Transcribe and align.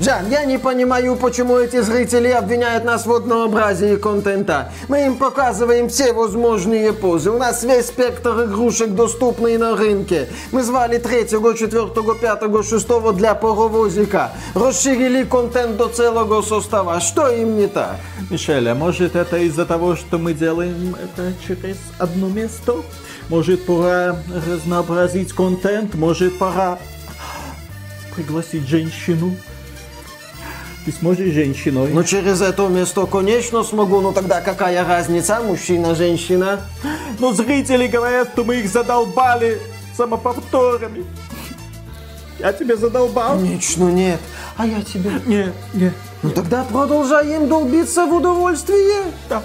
Жан, 0.00 0.28
я 0.28 0.44
не 0.44 0.58
понимаю, 0.58 1.14
почему 1.14 1.56
эти 1.56 1.80
зрители 1.80 2.28
обвиняют 2.28 2.84
нас 2.84 3.06
в 3.06 3.12
однообразии 3.12 3.94
контента. 3.94 4.72
Мы 4.88 5.06
им 5.06 5.16
показываем 5.16 5.88
все 5.88 6.12
возможные 6.12 6.92
позы. 6.92 7.30
У 7.30 7.38
нас 7.38 7.62
весь 7.62 7.86
спектр 7.86 8.44
игрушек 8.44 8.90
доступный 8.90 9.56
на 9.56 9.76
рынке. 9.76 10.28
Мы 10.50 10.64
звали 10.64 10.98
третьего, 10.98 11.56
четвертого, 11.56 12.16
пятого, 12.16 12.64
шестого 12.64 13.12
для 13.12 13.36
паровозика. 13.36 14.32
Расширили 14.54 15.22
контент 15.22 15.76
до 15.76 15.86
целого 15.86 16.42
состава. 16.42 16.98
Что 16.98 17.28
им 17.28 17.56
не 17.56 17.68
так? 17.68 17.96
Мишель, 18.30 18.68
а 18.68 18.74
может 18.74 19.14
это 19.14 19.36
из-за 19.36 19.64
того, 19.64 19.94
что 19.94 20.18
мы 20.18 20.34
делаем 20.34 20.96
это 21.00 21.32
через 21.46 21.76
одно 21.98 22.28
место? 22.28 22.74
Может 23.28 23.64
пора 23.64 24.16
разнообразить 24.44 25.32
контент? 25.32 25.94
Может 25.94 26.36
пора 26.36 26.80
пригласить 28.16 28.66
женщину? 28.66 29.36
Ты 30.84 30.92
сможешь 30.92 31.32
женщиной? 31.32 31.88
Ну, 31.92 32.04
через 32.04 32.42
это 32.42 32.68
место, 32.68 33.06
конечно, 33.06 33.62
смогу. 33.64 34.02
Ну, 34.02 34.12
тогда 34.12 34.42
какая 34.42 34.86
разница, 34.86 35.40
мужчина, 35.40 35.94
женщина? 35.94 36.60
Но 37.18 37.32
зрители 37.32 37.86
говорят, 37.86 38.30
что 38.34 38.44
мы 38.44 38.56
их 38.56 38.68
задолбали 38.68 39.58
самоповторами. 39.96 41.06
Я 42.38 42.52
тебя 42.52 42.76
задолбал? 42.76 43.38
Конечно, 43.38 43.84
нет. 43.84 44.20
А 44.58 44.66
я 44.66 44.82
тебя... 44.82 45.12
Нет, 45.24 45.54
нет. 45.72 45.94
Ну, 46.22 46.30
тогда 46.30 46.64
продолжаем 46.64 47.48
долбиться 47.48 48.04
в 48.04 48.12
удовольствие. 48.12 49.04
Да. 49.28 49.42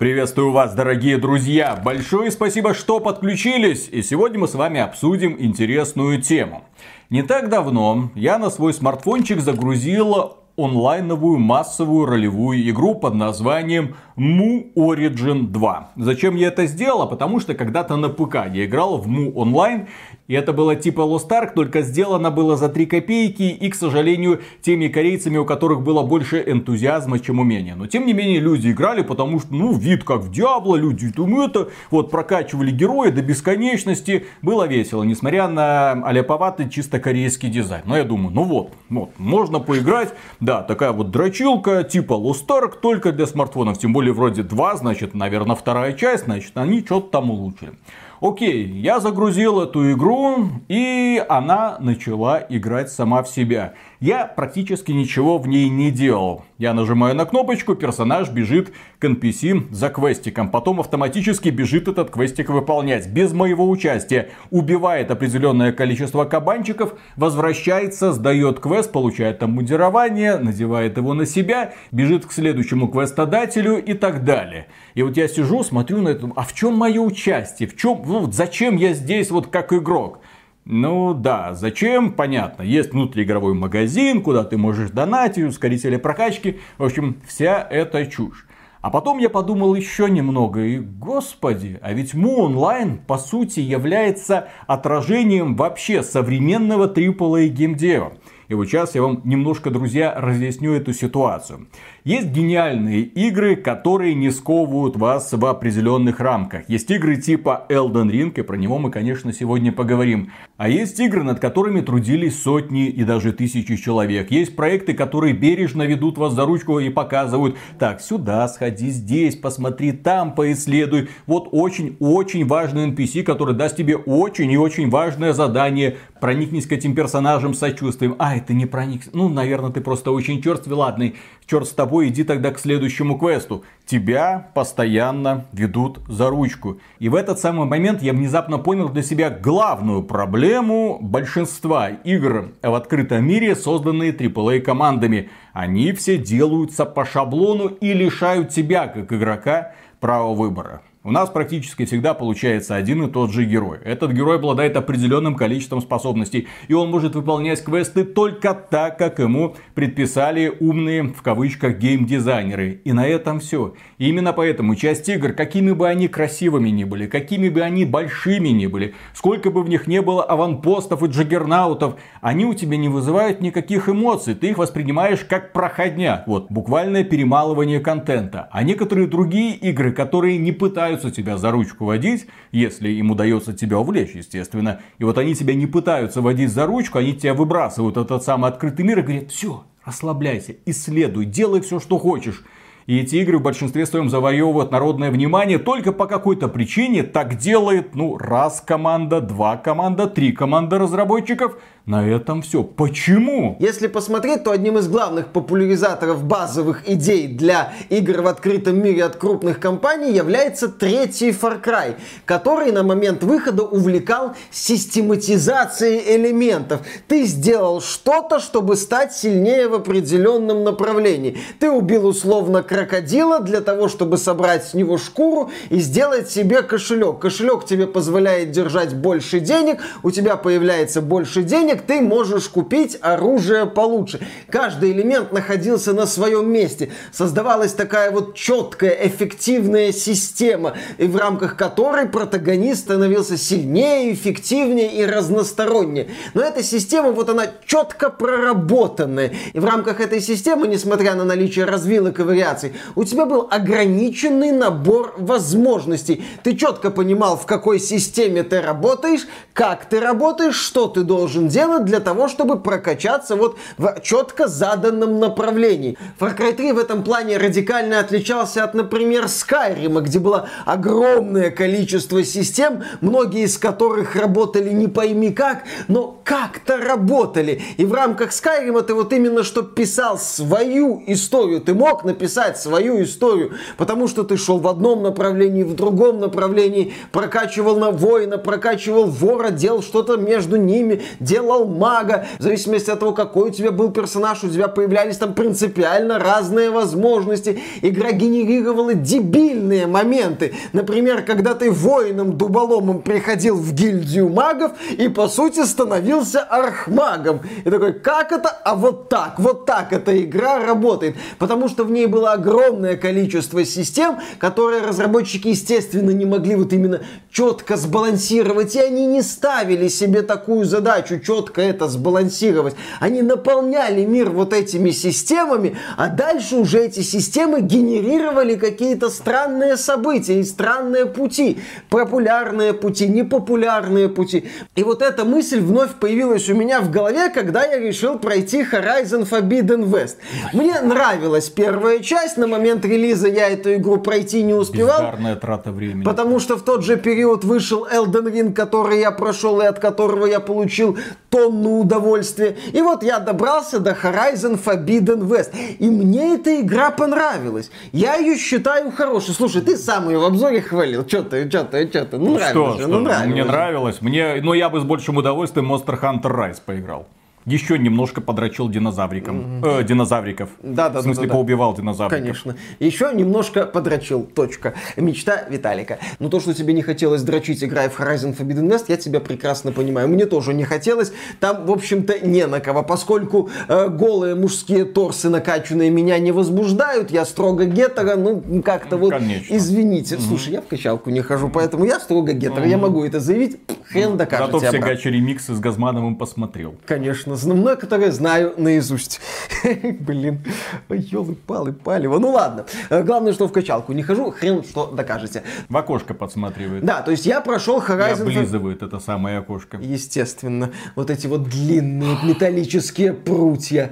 Приветствую 0.00 0.50
вас, 0.50 0.72
дорогие 0.72 1.18
друзья! 1.18 1.76
Большое 1.76 2.30
спасибо, 2.30 2.72
что 2.72 3.00
подключились! 3.00 3.86
И 3.92 4.00
сегодня 4.00 4.38
мы 4.38 4.48
с 4.48 4.54
вами 4.54 4.80
обсудим 4.80 5.36
интересную 5.38 6.22
тему. 6.22 6.64
Не 7.10 7.22
так 7.22 7.50
давно 7.50 8.10
я 8.14 8.38
на 8.38 8.48
свой 8.48 8.72
смартфончик 8.72 9.40
загрузил 9.40 10.38
онлайновую 10.64 11.38
массовую 11.38 12.06
ролевую 12.06 12.68
игру 12.70 12.94
под 12.94 13.14
названием 13.14 13.94
Mu 14.16 14.72
Origin 14.74 15.46
2. 15.46 15.90
Зачем 15.96 16.36
я 16.36 16.48
это 16.48 16.66
сделал? 16.66 17.08
Потому 17.08 17.40
что 17.40 17.54
когда-то 17.54 17.96
на 17.96 18.08
ПК 18.08 18.46
я 18.52 18.66
играл 18.66 18.98
в 18.98 19.08
Mu 19.08 19.32
Online, 19.32 19.86
и 20.28 20.34
это 20.34 20.52
было 20.52 20.76
типа 20.76 21.00
Lost 21.00 21.28
Ark, 21.28 21.54
только 21.54 21.82
сделано 21.82 22.30
было 22.30 22.56
за 22.56 22.68
3 22.68 22.86
копейки 22.86 23.42
и, 23.42 23.68
к 23.68 23.74
сожалению, 23.74 24.40
теми 24.62 24.88
корейцами, 24.88 25.38
у 25.38 25.44
которых 25.44 25.82
было 25.82 26.02
больше 26.02 26.44
энтузиазма, 26.46 27.18
чем 27.18 27.40
умения. 27.40 27.74
Но, 27.74 27.86
тем 27.86 28.06
не 28.06 28.12
менее, 28.12 28.40
люди 28.40 28.70
играли, 28.70 29.02
потому 29.02 29.40
что, 29.40 29.54
ну, 29.54 29.72
вид 29.72 30.04
как 30.04 30.20
в 30.20 30.30
Диабло, 30.30 30.76
люди 30.76 31.10
там 31.10 31.40
это, 31.40 31.68
вот, 31.90 32.10
прокачивали 32.10 32.70
героя 32.70 33.10
до 33.10 33.22
бесконечности. 33.22 34.26
Было 34.42 34.66
весело, 34.66 35.02
несмотря 35.02 35.48
на 35.48 35.92
аляповатый 35.92 36.68
чисто 36.68 37.00
корейский 37.00 37.48
дизайн. 37.48 37.82
Но 37.86 37.96
я 37.96 38.04
думаю, 38.04 38.34
ну 38.34 38.44
вот, 38.44 38.72
вот, 38.88 39.10
можно 39.18 39.60
поиграть. 39.60 40.14
Да, 40.50 40.62
такая 40.62 40.90
вот 40.90 41.12
дрочилка, 41.12 41.84
типа 41.84 42.14
Lost 42.14 42.48
Ark, 42.48 42.80
только 42.82 43.12
для 43.12 43.28
смартфонов. 43.28 43.78
Тем 43.78 43.92
более, 43.92 44.12
вроде 44.12 44.42
2, 44.42 44.78
значит, 44.78 45.14
наверное, 45.14 45.54
вторая 45.54 45.92
часть, 45.92 46.24
значит, 46.24 46.50
они 46.56 46.80
что-то 46.80 47.08
там 47.08 47.30
улучшили. 47.30 47.74
Окей, 48.20 48.66
я 48.66 48.98
загрузил 48.98 49.60
эту 49.60 49.92
игру, 49.92 50.48
и 50.66 51.24
она 51.28 51.76
начала 51.78 52.44
играть 52.48 52.90
сама 52.90 53.22
в 53.22 53.28
себя. 53.28 53.74
Я 54.00 54.24
практически 54.24 54.92
ничего 54.92 55.36
в 55.36 55.46
ней 55.46 55.68
не 55.68 55.90
делал. 55.90 56.46
Я 56.56 56.72
нажимаю 56.72 57.14
на 57.14 57.26
кнопочку, 57.26 57.74
персонаж 57.74 58.30
бежит 58.30 58.72
к 58.98 59.04
NPC 59.04 59.74
за 59.74 59.90
квестиком. 59.90 60.50
Потом 60.50 60.80
автоматически 60.80 61.50
бежит 61.50 61.86
этот 61.86 62.10
квестик 62.10 62.48
выполнять. 62.48 63.08
Без 63.08 63.34
моего 63.34 63.68
участия. 63.68 64.30
Убивает 64.50 65.10
определенное 65.10 65.72
количество 65.72 66.24
кабанчиков, 66.24 66.94
возвращается, 67.16 68.14
сдает 68.14 68.58
квест, 68.58 68.90
получает 68.90 69.40
там 69.40 69.52
мудирование, 69.52 70.38
надевает 70.38 70.96
его 70.96 71.12
на 71.12 71.26
себя, 71.26 71.74
бежит 71.92 72.24
к 72.24 72.32
следующему 72.32 72.88
квестодателю 72.88 73.84
и 73.84 73.92
так 73.92 74.24
далее. 74.24 74.68
И 74.94 75.02
вот 75.02 75.18
я 75.18 75.28
сижу, 75.28 75.62
смотрю 75.62 76.00
на 76.00 76.08
это, 76.08 76.30
а 76.36 76.44
в 76.44 76.54
чем 76.54 76.74
мое 76.74 77.02
участие? 77.02 77.68
В 77.68 77.76
чем, 77.76 78.00
ну, 78.06 78.32
зачем 78.32 78.76
я 78.76 78.94
здесь 78.94 79.30
вот 79.30 79.48
как 79.48 79.74
игрок? 79.74 80.20
Ну 80.64 81.14
да, 81.14 81.54
зачем? 81.54 82.12
Понятно. 82.12 82.62
Есть 82.62 82.92
внутриигровой 82.92 83.54
магазин, 83.54 84.22
куда 84.22 84.44
ты 84.44 84.56
можешь 84.56 84.90
донатить, 84.90 85.44
ускорители 85.44 85.96
прокачки. 85.96 86.60
В 86.78 86.84
общем, 86.84 87.20
вся 87.26 87.66
эта 87.70 88.06
чушь. 88.06 88.46
А 88.82 88.88
потом 88.88 89.18
я 89.18 89.28
подумал 89.28 89.74
еще 89.74 90.08
немного, 90.08 90.60
и 90.60 90.78
господи, 90.78 91.78
а 91.82 91.92
ведь 91.92 92.14
Mu 92.14 92.48
Online 92.48 92.98
по 93.06 93.18
сути 93.18 93.60
является 93.60 94.48
отражением 94.66 95.54
вообще 95.54 96.02
современного 96.02 96.86
AAA 96.86 97.48
геймдева. 97.48 98.14
И 98.48 98.54
вот 98.54 98.64
сейчас 98.66 98.94
я 98.94 99.02
вам 99.02 99.20
немножко, 99.24 99.70
друзья, 99.70 100.14
разъясню 100.16 100.72
эту 100.72 100.94
ситуацию. 100.94 101.68
Есть 102.04 102.28
гениальные 102.28 103.02
игры, 103.02 103.56
которые 103.56 104.14
не 104.14 104.30
сковывают 104.30 104.96
вас 104.96 105.32
в 105.32 105.44
определенных 105.44 106.18
рамках. 106.18 106.66
Есть 106.66 106.90
игры 106.90 107.16
типа 107.16 107.66
Elden 107.68 108.10
Ring, 108.10 108.32
и 108.34 108.42
про 108.42 108.56
него 108.56 108.78
мы, 108.78 108.90
конечно, 108.90 109.34
сегодня 109.34 109.70
поговорим. 109.70 110.32
А 110.56 110.70
есть 110.70 110.98
игры, 110.98 111.22
над 111.22 111.40
которыми 111.40 111.82
трудились 111.82 112.42
сотни 112.42 112.86
и 112.86 113.04
даже 113.04 113.34
тысячи 113.34 113.76
человек. 113.76 114.30
Есть 114.30 114.56
проекты, 114.56 114.94
которые 114.94 115.34
бережно 115.34 115.82
ведут 115.82 116.16
вас 116.16 116.32
за 116.32 116.46
ручку 116.46 116.78
и 116.78 116.88
показывают, 116.88 117.58
так, 117.78 118.00
сюда 118.00 118.48
сходи, 118.48 118.88
здесь 118.88 119.36
посмотри, 119.36 119.92
там 119.92 120.34
поисследуй. 120.34 121.10
Вот 121.26 121.48
очень-очень 121.52 122.46
важный 122.46 122.88
NPC, 122.88 123.24
который 123.24 123.54
даст 123.54 123.76
тебе 123.76 123.96
очень 123.96 124.50
и 124.50 124.56
очень 124.56 124.88
важное 124.88 125.34
задание. 125.34 125.98
Проникнись 126.18 126.66
к 126.66 126.72
этим 126.72 126.94
персонажам 126.94 127.52
сочувствием. 127.52 128.16
Ай, 128.18 128.40
ты 128.40 128.54
не 128.54 128.64
проник. 128.64 129.02
Ну, 129.12 129.28
наверное, 129.28 129.70
ты 129.70 129.82
просто 129.82 130.12
очень 130.12 130.42
черствый, 130.42 130.76
ладный. 130.76 131.16
Черт 131.46 131.66
с 131.66 131.72
тобой 131.72 131.89
тобой, 131.90 132.08
иди 132.08 132.22
тогда 132.22 132.52
к 132.52 132.58
следующему 132.60 133.18
квесту. 133.18 133.64
Тебя 133.84 134.50
постоянно 134.54 135.46
ведут 135.52 135.98
за 136.06 136.30
ручку. 136.30 136.78
И 137.00 137.08
в 137.08 137.16
этот 137.16 137.40
самый 137.40 137.66
момент 137.66 138.00
я 138.00 138.12
внезапно 138.12 138.58
понял 138.58 138.88
для 138.88 139.02
себя 139.02 139.28
главную 139.28 140.04
проблему 140.04 140.98
большинства 141.00 141.88
игр 141.88 142.52
в 142.62 142.74
открытом 142.74 143.26
мире, 143.26 143.56
созданные 143.56 144.12
AAA 144.12 144.60
командами. 144.60 145.30
Они 145.52 145.90
все 145.90 146.16
делаются 146.16 146.84
по 146.84 147.04
шаблону 147.04 147.66
и 147.66 147.92
лишают 147.92 148.50
тебя, 148.50 148.86
как 148.86 149.12
игрока, 149.12 149.72
права 149.98 150.32
выбора. 150.32 150.82
У 151.02 151.12
нас 151.12 151.30
практически 151.30 151.86
всегда 151.86 152.12
получается 152.12 152.74
один 152.76 153.02
и 153.04 153.10
тот 153.10 153.32
же 153.32 153.46
герой. 153.46 153.78
Этот 153.86 154.12
герой 154.12 154.36
обладает 154.36 154.76
определенным 154.76 155.34
количеством 155.34 155.80
способностей. 155.80 156.46
И 156.68 156.74
он 156.74 156.90
может 156.90 157.14
выполнять 157.14 157.64
квесты 157.64 158.04
только 158.04 158.52
так, 158.52 158.98
как 158.98 159.18
ему 159.18 159.56
предписали 159.74 160.54
умные, 160.60 161.04
в 161.04 161.22
кавычках, 161.22 161.78
геймдизайнеры. 161.78 162.82
И 162.84 162.92
на 162.92 163.06
этом 163.06 163.40
все. 163.40 163.72
И 163.96 164.10
именно 164.10 164.34
поэтому 164.34 164.74
часть 164.74 165.08
игр, 165.08 165.32
какими 165.32 165.72
бы 165.72 165.88
они 165.88 166.06
красивыми 166.06 166.68
ни 166.68 166.84
были, 166.84 167.06
какими 167.06 167.48
бы 167.48 167.62
они 167.62 167.86
большими 167.86 168.50
ни 168.50 168.66
были, 168.66 168.94
сколько 169.14 169.50
бы 169.50 169.62
в 169.62 169.70
них 169.70 169.86
не 169.86 170.02
было 170.02 170.22
аванпостов 170.22 171.02
и 171.02 171.06
джаггернаутов, 171.06 171.94
они 172.20 172.44
у 172.44 172.52
тебя 172.52 172.76
не 172.76 172.90
вызывают 172.90 173.40
никаких 173.40 173.88
эмоций. 173.88 174.34
Ты 174.34 174.50
их 174.50 174.58
воспринимаешь 174.58 175.24
как 175.26 175.54
проходня. 175.54 176.24
Вот, 176.26 176.52
буквальное 176.52 177.04
перемалывание 177.04 177.80
контента. 177.80 178.50
А 178.52 178.62
некоторые 178.62 179.06
другие 179.06 179.54
игры, 179.54 179.92
которые 179.92 180.36
не 180.36 180.52
пытаются 180.52 180.89
пытаются 180.90 181.10
тебя 181.12 181.36
за 181.36 181.52
ручку 181.52 181.84
водить, 181.84 182.26
если 182.50 182.88
им 182.88 183.12
удается 183.12 183.52
тебя 183.52 183.78
увлечь, 183.78 184.10
естественно. 184.14 184.80
И 184.98 185.04
вот 185.04 185.18
они 185.18 185.36
тебя 185.36 185.54
не 185.54 185.66
пытаются 185.66 186.20
водить 186.20 186.50
за 186.50 186.66
ручку, 186.66 186.98
они 186.98 187.14
тебя 187.14 187.34
выбрасывают 187.34 187.96
в 187.96 188.00
этот 188.00 188.24
самый 188.24 188.50
открытый 188.50 188.84
мир 188.84 188.98
и 188.98 189.02
говорят, 189.02 189.30
все, 189.30 189.62
расслабляйся, 189.84 190.56
исследуй, 190.66 191.26
делай 191.26 191.60
все, 191.60 191.78
что 191.78 191.98
хочешь. 191.98 192.42
И 192.86 192.98
эти 192.98 193.16
игры 193.16 193.38
в 193.38 193.42
большинстве 193.42 193.86
своем 193.86 194.08
завоевывают 194.08 194.72
народное 194.72 195.12
внимание 195.12 195.58
только 195.58 195.92
по 195.92 196.06
какой-то 196.06 196.48
причине. 196.48 197.04
Так 197.04 197.36
делает, 197.36 197.94
ну, 197.94 198.18
раз 198.18 198.60
команда, 198.60 199.20
два 199.20 199.56
команда, 199.56 200.08
три 200.08 200.32
команда 200.32 200.78
разработчиков– 200.78 201.56
на 201.90 202.08
этом 202.08 202.42
все. 202.42 202.62
Почему? 202.62 203.56
Если 203.58 203.88
посмотреть, 203.88 204.44
то 204.44 204.52
одним 204.52 204.78
из 204.78 204.86
главных 204.86 205.26
популяризаторов 205.32 206.22
базовых 206.22 206.88
идей 206.88 207.26
для 207.26 207.72
игр 207.88 208.22
в 208.22 208.28
открытом 208.28 208.80
мире 208.80 209.04
от 209.04 209.16
крупных 209.16 209.58
компаний 209.58 210.12
является 210.12 210.68
третий 210.68 211.30
Far 211.30 211.60
Cry, 211.60 211.96
который 212.24 212.70
на 212.70 212.84
момент 212.84 213.24
выхода 213.24 213.64
увлекал 213.64 214.36
систематизацией 214.52 216.16
элементов. 216.16 216.82
Ты 217.08 217.24
сделал 217.24 217.80
что-то, 217.80 218.38
чтобы 218.38 218.76
стать 218.76 219.12
сильнее 219.12 219.66
в 219.68 219.74
определенном 219.74 220.62
направлении. 220.62 221.38
Ты 221.58 221.72
убил 221.72 222.06
условно 222.06 222.62
крокодила 222.62 223.40
для 223.40 223.60
того, 223.60 223.88
чтобы 223.88 224.16
собрать 224.16 224.64
с 224.64 224.74
него 224.74 224.96
шкуру 224.96 225.50
и 225.70 225.80
сделать 225.80 226.30
себе 226.30 226.62
кошелек. 226.62 227.18
Кошелек 227.18 227.64
тебе 227.64 227.88
позволяет 227.88 228.52
держать 228.52 228.94
больше 228.94 229.40
денег, 229.40 229.80
у 230.04 230.12
тебя 230.12 230.36
появляется 230.36 231.02
больше 231.02 231.42
денег, 231.42 231.79
денег 231.80 231.86
ты 231.86 232.00
можешь 232.00 232.48
купить 232.48 232.98
оружие 233.00 233.66
получше. 233.66 234.20
Каждый 234.50 234.92
элемент 234.92 235.32
находился 235.32 235.92
на 235.92 236.06
своем 236.06 236.50
месте. 236.50 236.90
Создавалась 237.12 237.72
такая 237.72 238.10
вот 238.10 238.34
четкая, 238.34 238.96
эффективная 239.06 239.92
система, 239.92 240.74
и 240.98 241.06
в 241.06 241.16
рамках 241.16 241.56
которой 241.56 242.06
протагонист 242.06 242.80
становился 242.80 243.36
сильнее, 243.36 244.12
эффективнее 244.12 244.92
и 244.94 245.04
разностороннее. 245.04 246.08
Но 246.34 246.42
эта 246.42 246.62
система, 246.62 247.12
вот 247.12 247.28
она 247.28 247.46
четко 247.66 248.10
проработанная. 248.10 249.32
И 249.52 249.58
в 249.58 249.64
рамках 249.64 250.00
этой 250.00 250.20
системы, 250.20 250.68
несмотря 250.68 251.14
на 251.14 251.24
наличие 251.24 251.64
развилок 251.64 252.20
и 252.20 252.22
вариаций, 252.22 252.72
у 252.94 253.04
тебя 253.04 253.26
был 253.26 253.48
ограниченный 253.50 254.52
набор 254.52 255.14
возможностей. 255.18 256.24
Ты 256.42 256.56
четко 256.56 256.90
понимал, 256.90 257.36
в 257.36 257.46
какой 257.46 257.78
системе 257.78 258.42
ты 258.42 258.60
работаешь, 258.60 259.26
как 259.52 259.84
ты 259.86 260.00
работаешь, 260.00 260.56
что 260.56 260.86
ты 260.86 261.02
должен 261.02 261.48
делать 261.48 261.59
для 261.80 262.00
того, 262.00 262.28
чтобы 262.28 262.60
прокачаться 262.60 263.36
вот 263.36 263.56
в 263.78 264.00
четко 264.02 264.48
заданном 264.48 265.18
направлении. 265.18 265.96
Far 266.18 266.36
Cry 266.36 266.52
3 266.52 266.72
в 266.72 266.78
этом 266.78 267.02
плане 267.02 267.38
радикально 267.38 268.00
отличался 268.00 268.64
от, 268.64 268.74
например, 268.74 269.24
Skyrim, 269.24 270.00
где 270.00 270.18
было 270.18 270.48
огромное 270.64 271.50
количество 271.50 272.24
систем, 272.24 272.82
многие 273.00 273.44
из 273.44 273.58
которых 273.58 274.16
работали 274.16 274.70
не 274.70 274.88
пойми 274.88 275.30
как, 275.30 275.64
но 275.88 276.20
как-то 276.24 276.76
работали. 276.76 277.62
И 277.76 277.84
в 277.84 277.92
рамках 277.92 278.30
Skyrim 278.30 278.80
ты 278.82 278.94
вот 278.94 279.12
именно 279.12 279.42
что 279.42 279.62
писал 279.62 280.18
свою 280.18 281.02
историю. 281.06 281.60
Ты 281.60 281.74
мог 281.74 282.04
написать 282.04 282.58
свою 282.58 283.02
историю, 283.02 283.52
потому 283.76 284.08
что 284.08 284.22
ты 284.22 284.36
шел 284.36 284.58
в 284.58 284.68
одном 284.68 285.02
направлении, 285.02 285.62
в 285.62 285.74
другом 285.74 286.20
направлении, 286.20 286.94
прокачивал 287.12 287.76
на 287.76 287.90
воина, 287.90 288.38
прокачивал 288.38 289.06
вора, 289.06 289.50
делал 289.50 289.82
что-то 289.82 290.16
между 290.16 290.56
ними, 290.56 291.02
делал 291.18 291.49
мага. 291.58 292.26
В 292.38 292.42
зависимости 292.42 292.90
от 292.90 293.00
того, 293.00 293.12
какой 293.12 293.50
у 293.50 293.52
тебя 293.52 293.70
был 293.70 293.90
персонаж, 293.90 294.42
у 294.44 294.48
тебя 294.48 294.68
появлялись 294.68 295.16
там 295.16 295.34
принципиально 295.34 296.18
разные 296.18 296.70
возможности. 296.70 297.60
Игра 297.82 298.12
генерировала 298.12 298.94
дебильные 298.94 299.86
моменты. 299.86 300.54
Например, 300.72 301.22
когда 301.22 301.54
ты 301.54 301.70
воином-дуболомом 301.70 303.02
приходил 303.02 303.56
в 303.56 303.72
гильдию 303.72 304.28
магов 304.28 304.72
и, 304.96 305.08
по 305.08 305.28
сути, 305.28 305.64
становился 305.64 306.40
архмагом. 306.40 307.40
И 307.64 307.70
такой, 307.70 307.92
как 307.94 308.32
это? 308.32 308.48
А 308.48 308.74
вот 308.74 309.08
так, 309.08 309.38
вот 309.38 309.66
так 309.66 309.92
эта 309.92 310.20
игра 310.22 310.64
работает. 310.64 311.16
Потому 311.38 311.68
что 311.68 311.84
в 311.84 311.90
ней 311.90 312.06
было 312.06 312.32
огромное 312.32 312.96
количество 312.96 313.64
систем, 313.64 314.18
которые 314.38 314.82
разработчики, 314.82 315.48
естественно, 315.48 316.10
не 316.10 316.24
могли 316.24 316.56
вот 316.56 316.72
именно 316.72 317.00
четко 317.30 317.76
сбалансировать. 317.76 318.74
И 318.76 318.80
они 318.80 319.06
не 319.06 319.22
ставили 319.22 319.88
себе 319.88 320.22
такую 320.22 320.64
задачу, 320.64 321.18
четко 321.18 321.39
это 321.56 321.88
сбалансировать. 321.88 322.74
Они 323.00 323.22
наполняли 323.22 324.04
мир 324.04 324.30
вот 324.30 324.52
этими 324.52 324.90
системами, 324.90 325.76
а 325.96 326.08
дальше 326.08 326.56
уже 326.56 326.84
эти 326.84 327.00
системы 327.00 327.60
генерировали 327.60 328.56
какие-то 328.56 329.08
странные 329.08 329.76
события 329.76 330.40
и 330.40 330.44
странные 330.44 331.06
пути. 331.06 331.58
Популярные 331.88 332.74
пути, 332.74 333.08
непопулярные 333.08 334.08
пути. 334.08 334.44
И 334.76 334.82
вот 334.82 335.02
эта 335.02 335.24
мысль 335.24 335.60
вновь 335.60 335.94
появилась 335.94 336.48
у 336.48 336.54
меня 336.54 336.80
в 336.80 336.90
голове, 336.90 337.30
когда 337.30 337.64
я 337.64 337.78
решил 337.78 338.18
пройти 338.18 338.62
Horizon 338.62 339.28
Forbidden 339.28 339.84
West. 339.84 340.16
Мне 340.52 340.80
нравилась 340.80 341.48
первая 341.48 342.00
часть, 342.00 342.36
на 342.36 342.46
момент 342.46 342.84
релиза 342.84 343.28
я 343.28 343.48
эту 343.48 343.74
игру 343.74 343.98
пройти 343.98 344.42
не 344.42 344.54
успевал. 344.54 344.98
Бездарная 344.98 345.36
трата 345.36 345.72
времени. 345.72 346.04
Потому 346.04 346.38
что 346.38 346.56
в 346.56 346.62
тот 346.62 346.84
же 346.84 346.96
период 346.96 347.44
вышел 347.44 347.86
Elden 347.86 348.32
Ring, 348.32 348.52
который 348.52 349.00
я 349.00 349.10
прошел 349.10 349.60
и 349.60 349.64
от 349.64 349.78
которого 349.78 350.26
я 350.26 350.40
получил 350.40 350.98
тонну 351.30 351.80
удовольствия. 351.80 352.56
И 352.72 352.82
вот 352.82 353.02
я 353.02 353.18
добрался 353.20 353.78
до 353.80 353.92
Horizon 353.92 354.60
Forbidden 354.62 355.26
West. 355.28 355.54
И 355.78 355.88
мне 355.88 356.34
эта 356.34 356.60
игра 356.60 356.90
понравилась. 356.90 357.70
Я 357.92 358.16
ее 358.16 358.36
считаю 358.36 358.90
хорошей. 358.90 359.32
Слушай, 359.34 359.62
ты 359.62 359.76
сам 359.76 360.08
ее 360.10 360.18
в 360.18 360.24
обзоре 360.24 360.60
хвалил. 360.60 361.06
Что 361.06 361.22
ты, 361.22 361.48
что 361.48 361.64
ты, 361.64 361.88
что 361.88 362.04
ты? 362.04 362.18
Ну, 362.18 362.24
Ну 362.26 362.34
нравилось 362.34 362.50
что, 362.50 362.72
же, 362.72 362.78
что, 362.82 362.88
ну, 362.88 363.00
нравилось 363.00 363.26
мне 363.32 363.42
же. 363.44 363.48
нравилось. 363.48 364.02
Мне, 364.02 364.40
но 364.42 364.54
я 364.54 364.68
бы 364.68 364.80
с 364.80 364.84
большим 364.84 365.16
удовольствием 365.16 365.72
Monster 365.72 365.98
Hunter 366.00 366.22
Rise 366.34 366.58
поиграл. 366.64 367.06
Еще 367.50 367.78
немножко 367.78 368.20
подрочил 368.20 368.68
динозавриком. 368.68 369.64
Э, 369.64 369.82
динозавриков. 369.82 370.50
Да, 370.62 370.88
да, 370.88 371.00
В 371.00 371.02
смысле, 371.02 371.22
да, 371.22 371.28
да. 371.28 371.34
поубивал 371.34 371.74
динозавриков. 371.74 372.20
Конечно. 372.20 372.56
Еще 372.78 373.10
немножко 373.12 373.66
подрочил. 373.66 374.22
Точка. 374.22 374.74
Мечта 374.96 375.44
Виталика. 375.50 375.98
Но 376.20 376.28
то, 376.28 376.38
что 376.38 376.54
тебе 376.54 376.72
не 376.74 376.82
хотелось 376.82 377.22
дрочить, 377.22 377.64
играя 377.64 377.90
в 377.90 377.98
Horizon 377.98 378.36
Forbidden 378.36 378.68
West, 378.68 378.84
я 378.86 378.96
тебя 378.96 379.18
прекрасно 379.18 379.72
понимаю. 379.72 380.06
Мне 380.06 380.26
тоже 380.26 380.54
не 380.54 380.62
хотелось. 380.62 381.12
Там, 381.40 381.66
в 381.66 381.72
общем-то, 381.72 382.20
не 382.24 382.46
на 382.46 382.60
кого. 382.60 382.84
Поскольку 382.84 383.50
э, 383.66 383.88
голые 383.88 384.36
мужские 384.36 384.84
торсы 384.84 385.28
накачанные 385.28 385.90
меня 385.90 386.18
не 386.20 386.30
возбуждают, 386.30 387.10
я 387.10 387.24
строго 387.24 387.64
гетера, 387.64 388.14
ну, 388.14 388.62
как-то 388.64 388.96
вот, 388.96 389.10
Конечно. 389.10 389.56
извините. 389.56 390.18
Слушай, 390.18 390.52
я 390.52 390.60
в 390.60 390.66
качалку 390.66 391.10
не 391.10 391.20
хожу, 391.20 391.48
поэтому 391.48 391.84
я 391.84 391.98
строго 391.98 392.32
гетера. 392.32 392.64
Я 392.64 392.78
могу 392.78 393.04
это 393.04 393.18
заявить. 393.18 393.58
Хрен 393.90 394.16
докажете 394.16 394.52
Зато 394.52 394.68
все 394.68 394.78
гачи 394.78 395.08
ремиксы 395.08 395.52
с 395.52 395.58
Газмановым 395.58 396.14
посмотрел. 396.14 396.76
Конечно, 396.86 397.36
зна- 397.40 397.54
многое 397.54 398.10
знаю 398.10 398.54
наизусть. 398.56 399.20
Блин, 400.00 400.44
ой, 400.88 400.98
елы-палы, 400.98 401.72
палево. 401.72 402.18
Ну 402.18 402.30
ладно. 402.30 402.66
Э, 402.90 403.02
Главное, 403.02 403.32
что 403.32 403.46
в 403.48 403.52
качалку 403.52 403.92
не 403.92 404.02
хожу, 404.02 404.30
хрен 404.30 404.62
что 404.64 404.86
докажете. 404.86 405.42
В 405.68 405.76
окошко 405.76 406.14
подсматривает. 406.14 406.84
Да, 406.84 407.02
то 407.02 407.10
есть 407.10 407.26
я 407.26 407.40
прошел 407.40 407.78
И 407.78 407.82
Horizon... 407.82 408.22
облизывает 408.22 408.82
это 408.82 408.98
самое 409.00 409.38
окошко. 409.38 409.78
Естественно, 409.78 410.70
вот 410.96 411.10
эти 411.10 411.26
вот 411.26 411.48
длинные 411.48 412.16
металлические 412.22 413.12
прутья, 413.12 413.90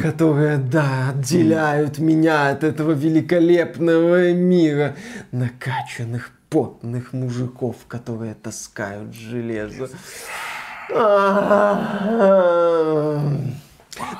которые, 0.00 0.58
да, 0.58 1.10
отделяют 1.10 1.98
меня 1.98 2.50
от 2.50 2.64
этого 2.64 2.92
великолепного 2.92 4.32
мира 4.32 4.94
накачанных 5.32 6.30
потных 6.50 7.12
мужиков, 7.12 7.76
которые 7.88 8.34
таскают 8.34 9.14
железо. 9.14 9.88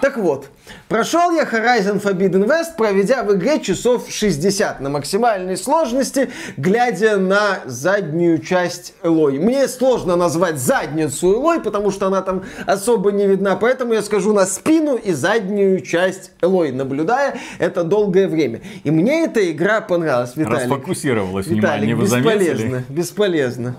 Так 0.00 0.16
вот, 0.16 0.48
прошел 0.88 1.30
я 1.30 1.44
Horizon 1.44 2.02
Forbidden 2.02 2.46
West, 2.46 2.76
проведя 2.76 3.22
в 3.22 3.34
игре 3.34 3.60
часов 3.60 4.10
60 4.10 4.80
на 4.80 4.90
максимальной 4.90 5.56
сложности, 5.56 6.30
глядя 6.56 7.16
на 7.16 7.60
заднюю 7.64 8.38
часть 8.38 8.94
Элой. 9.02 9.38
Мне 9.38 9.68
сложно 9.68 10.16
назвать 10.16 10.58
задницу 10.58 11.32
Элой, 11.34 11.60
потому 11.60 11.90
что 11.90 12.08
она 12.08 12.20
там 12.20 12.42
особо 12.66 13.12
не 13.12 13.26
видна, 13.26 13.56
поэтому 13.56 13.94
я 13.94 14.02
скажу 14.02 14.32
на 14.32 14.44
спину 14.44 14.96
и 14.96 15.12
заднюю 15.12 15.80
часть 15.80 16.32
Элой, 16.40 16.72
наблюдая 16.72 17.36
это 17.58 17.84
долгое 17.84 18.28
время. 18.28 18.60
И 18.84 18.90
мне 18.90 19.24
эта 19.24 19.50
игра 19.50 19.80
понравилась, 19.80 20.36
Виталик. 20.36 20.62
Расфокусировалось 20.62 21.46
Виталик, 21.46 21.94
внимание, 21.94 21.96
вы 21.96 22.04
бесполезно, 22.04 22.70
заметили? 22.70 22.84
бесполезно. 22.88 23.76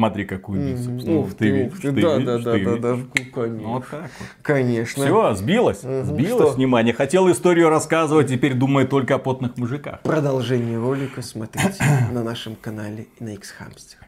Смотри, 0.00 0.24
какую 0.24 0.72
бицепс. 0.72 1.04
Ну, 1.04 1.20
Ух 1.20 1.34
ты 1.34 1.66
ух 1.66 1.78
ты 1.78 1.92
да, 1.92 2.18
да, 2.18 2.38
ты 2.38 2.42
да, 2.42 2.52
да, 2.52 2.56
видишь. 2.56 2.80
да, 2.80 2.96
Ну, 2.96 3.06
конечно. 3.34 3.68
Вот 3.68 3.84
так 3.90 4.00
вот. 4.18 4.28
Конечно. 4.40 5.04
Все, 5.04 5.34
сбилось. 5.34 5.80
Сбилось 5.82 6.48
Что? 6.48 6.56
внимание. 6.56 6.94
Хотел 6.94 7.30
историю 7.30 7.68
рассказывать, 7.68 8.28
теперь 8.28 8.54
думает 8.54 8.88
только 8.88 9.16
о 9.16 9.18
потных 9.18 9.58
мужиках. 9.58 10.00
Продолжение 10.00 10.78
ролика 10.78 11.20
смотрите 11.20 11.84
на 12.12 12.22
нашем 12.24 12.56
канале 12.56 13.08
на 13.20 13.34
X-Hamster. 13.34 13.98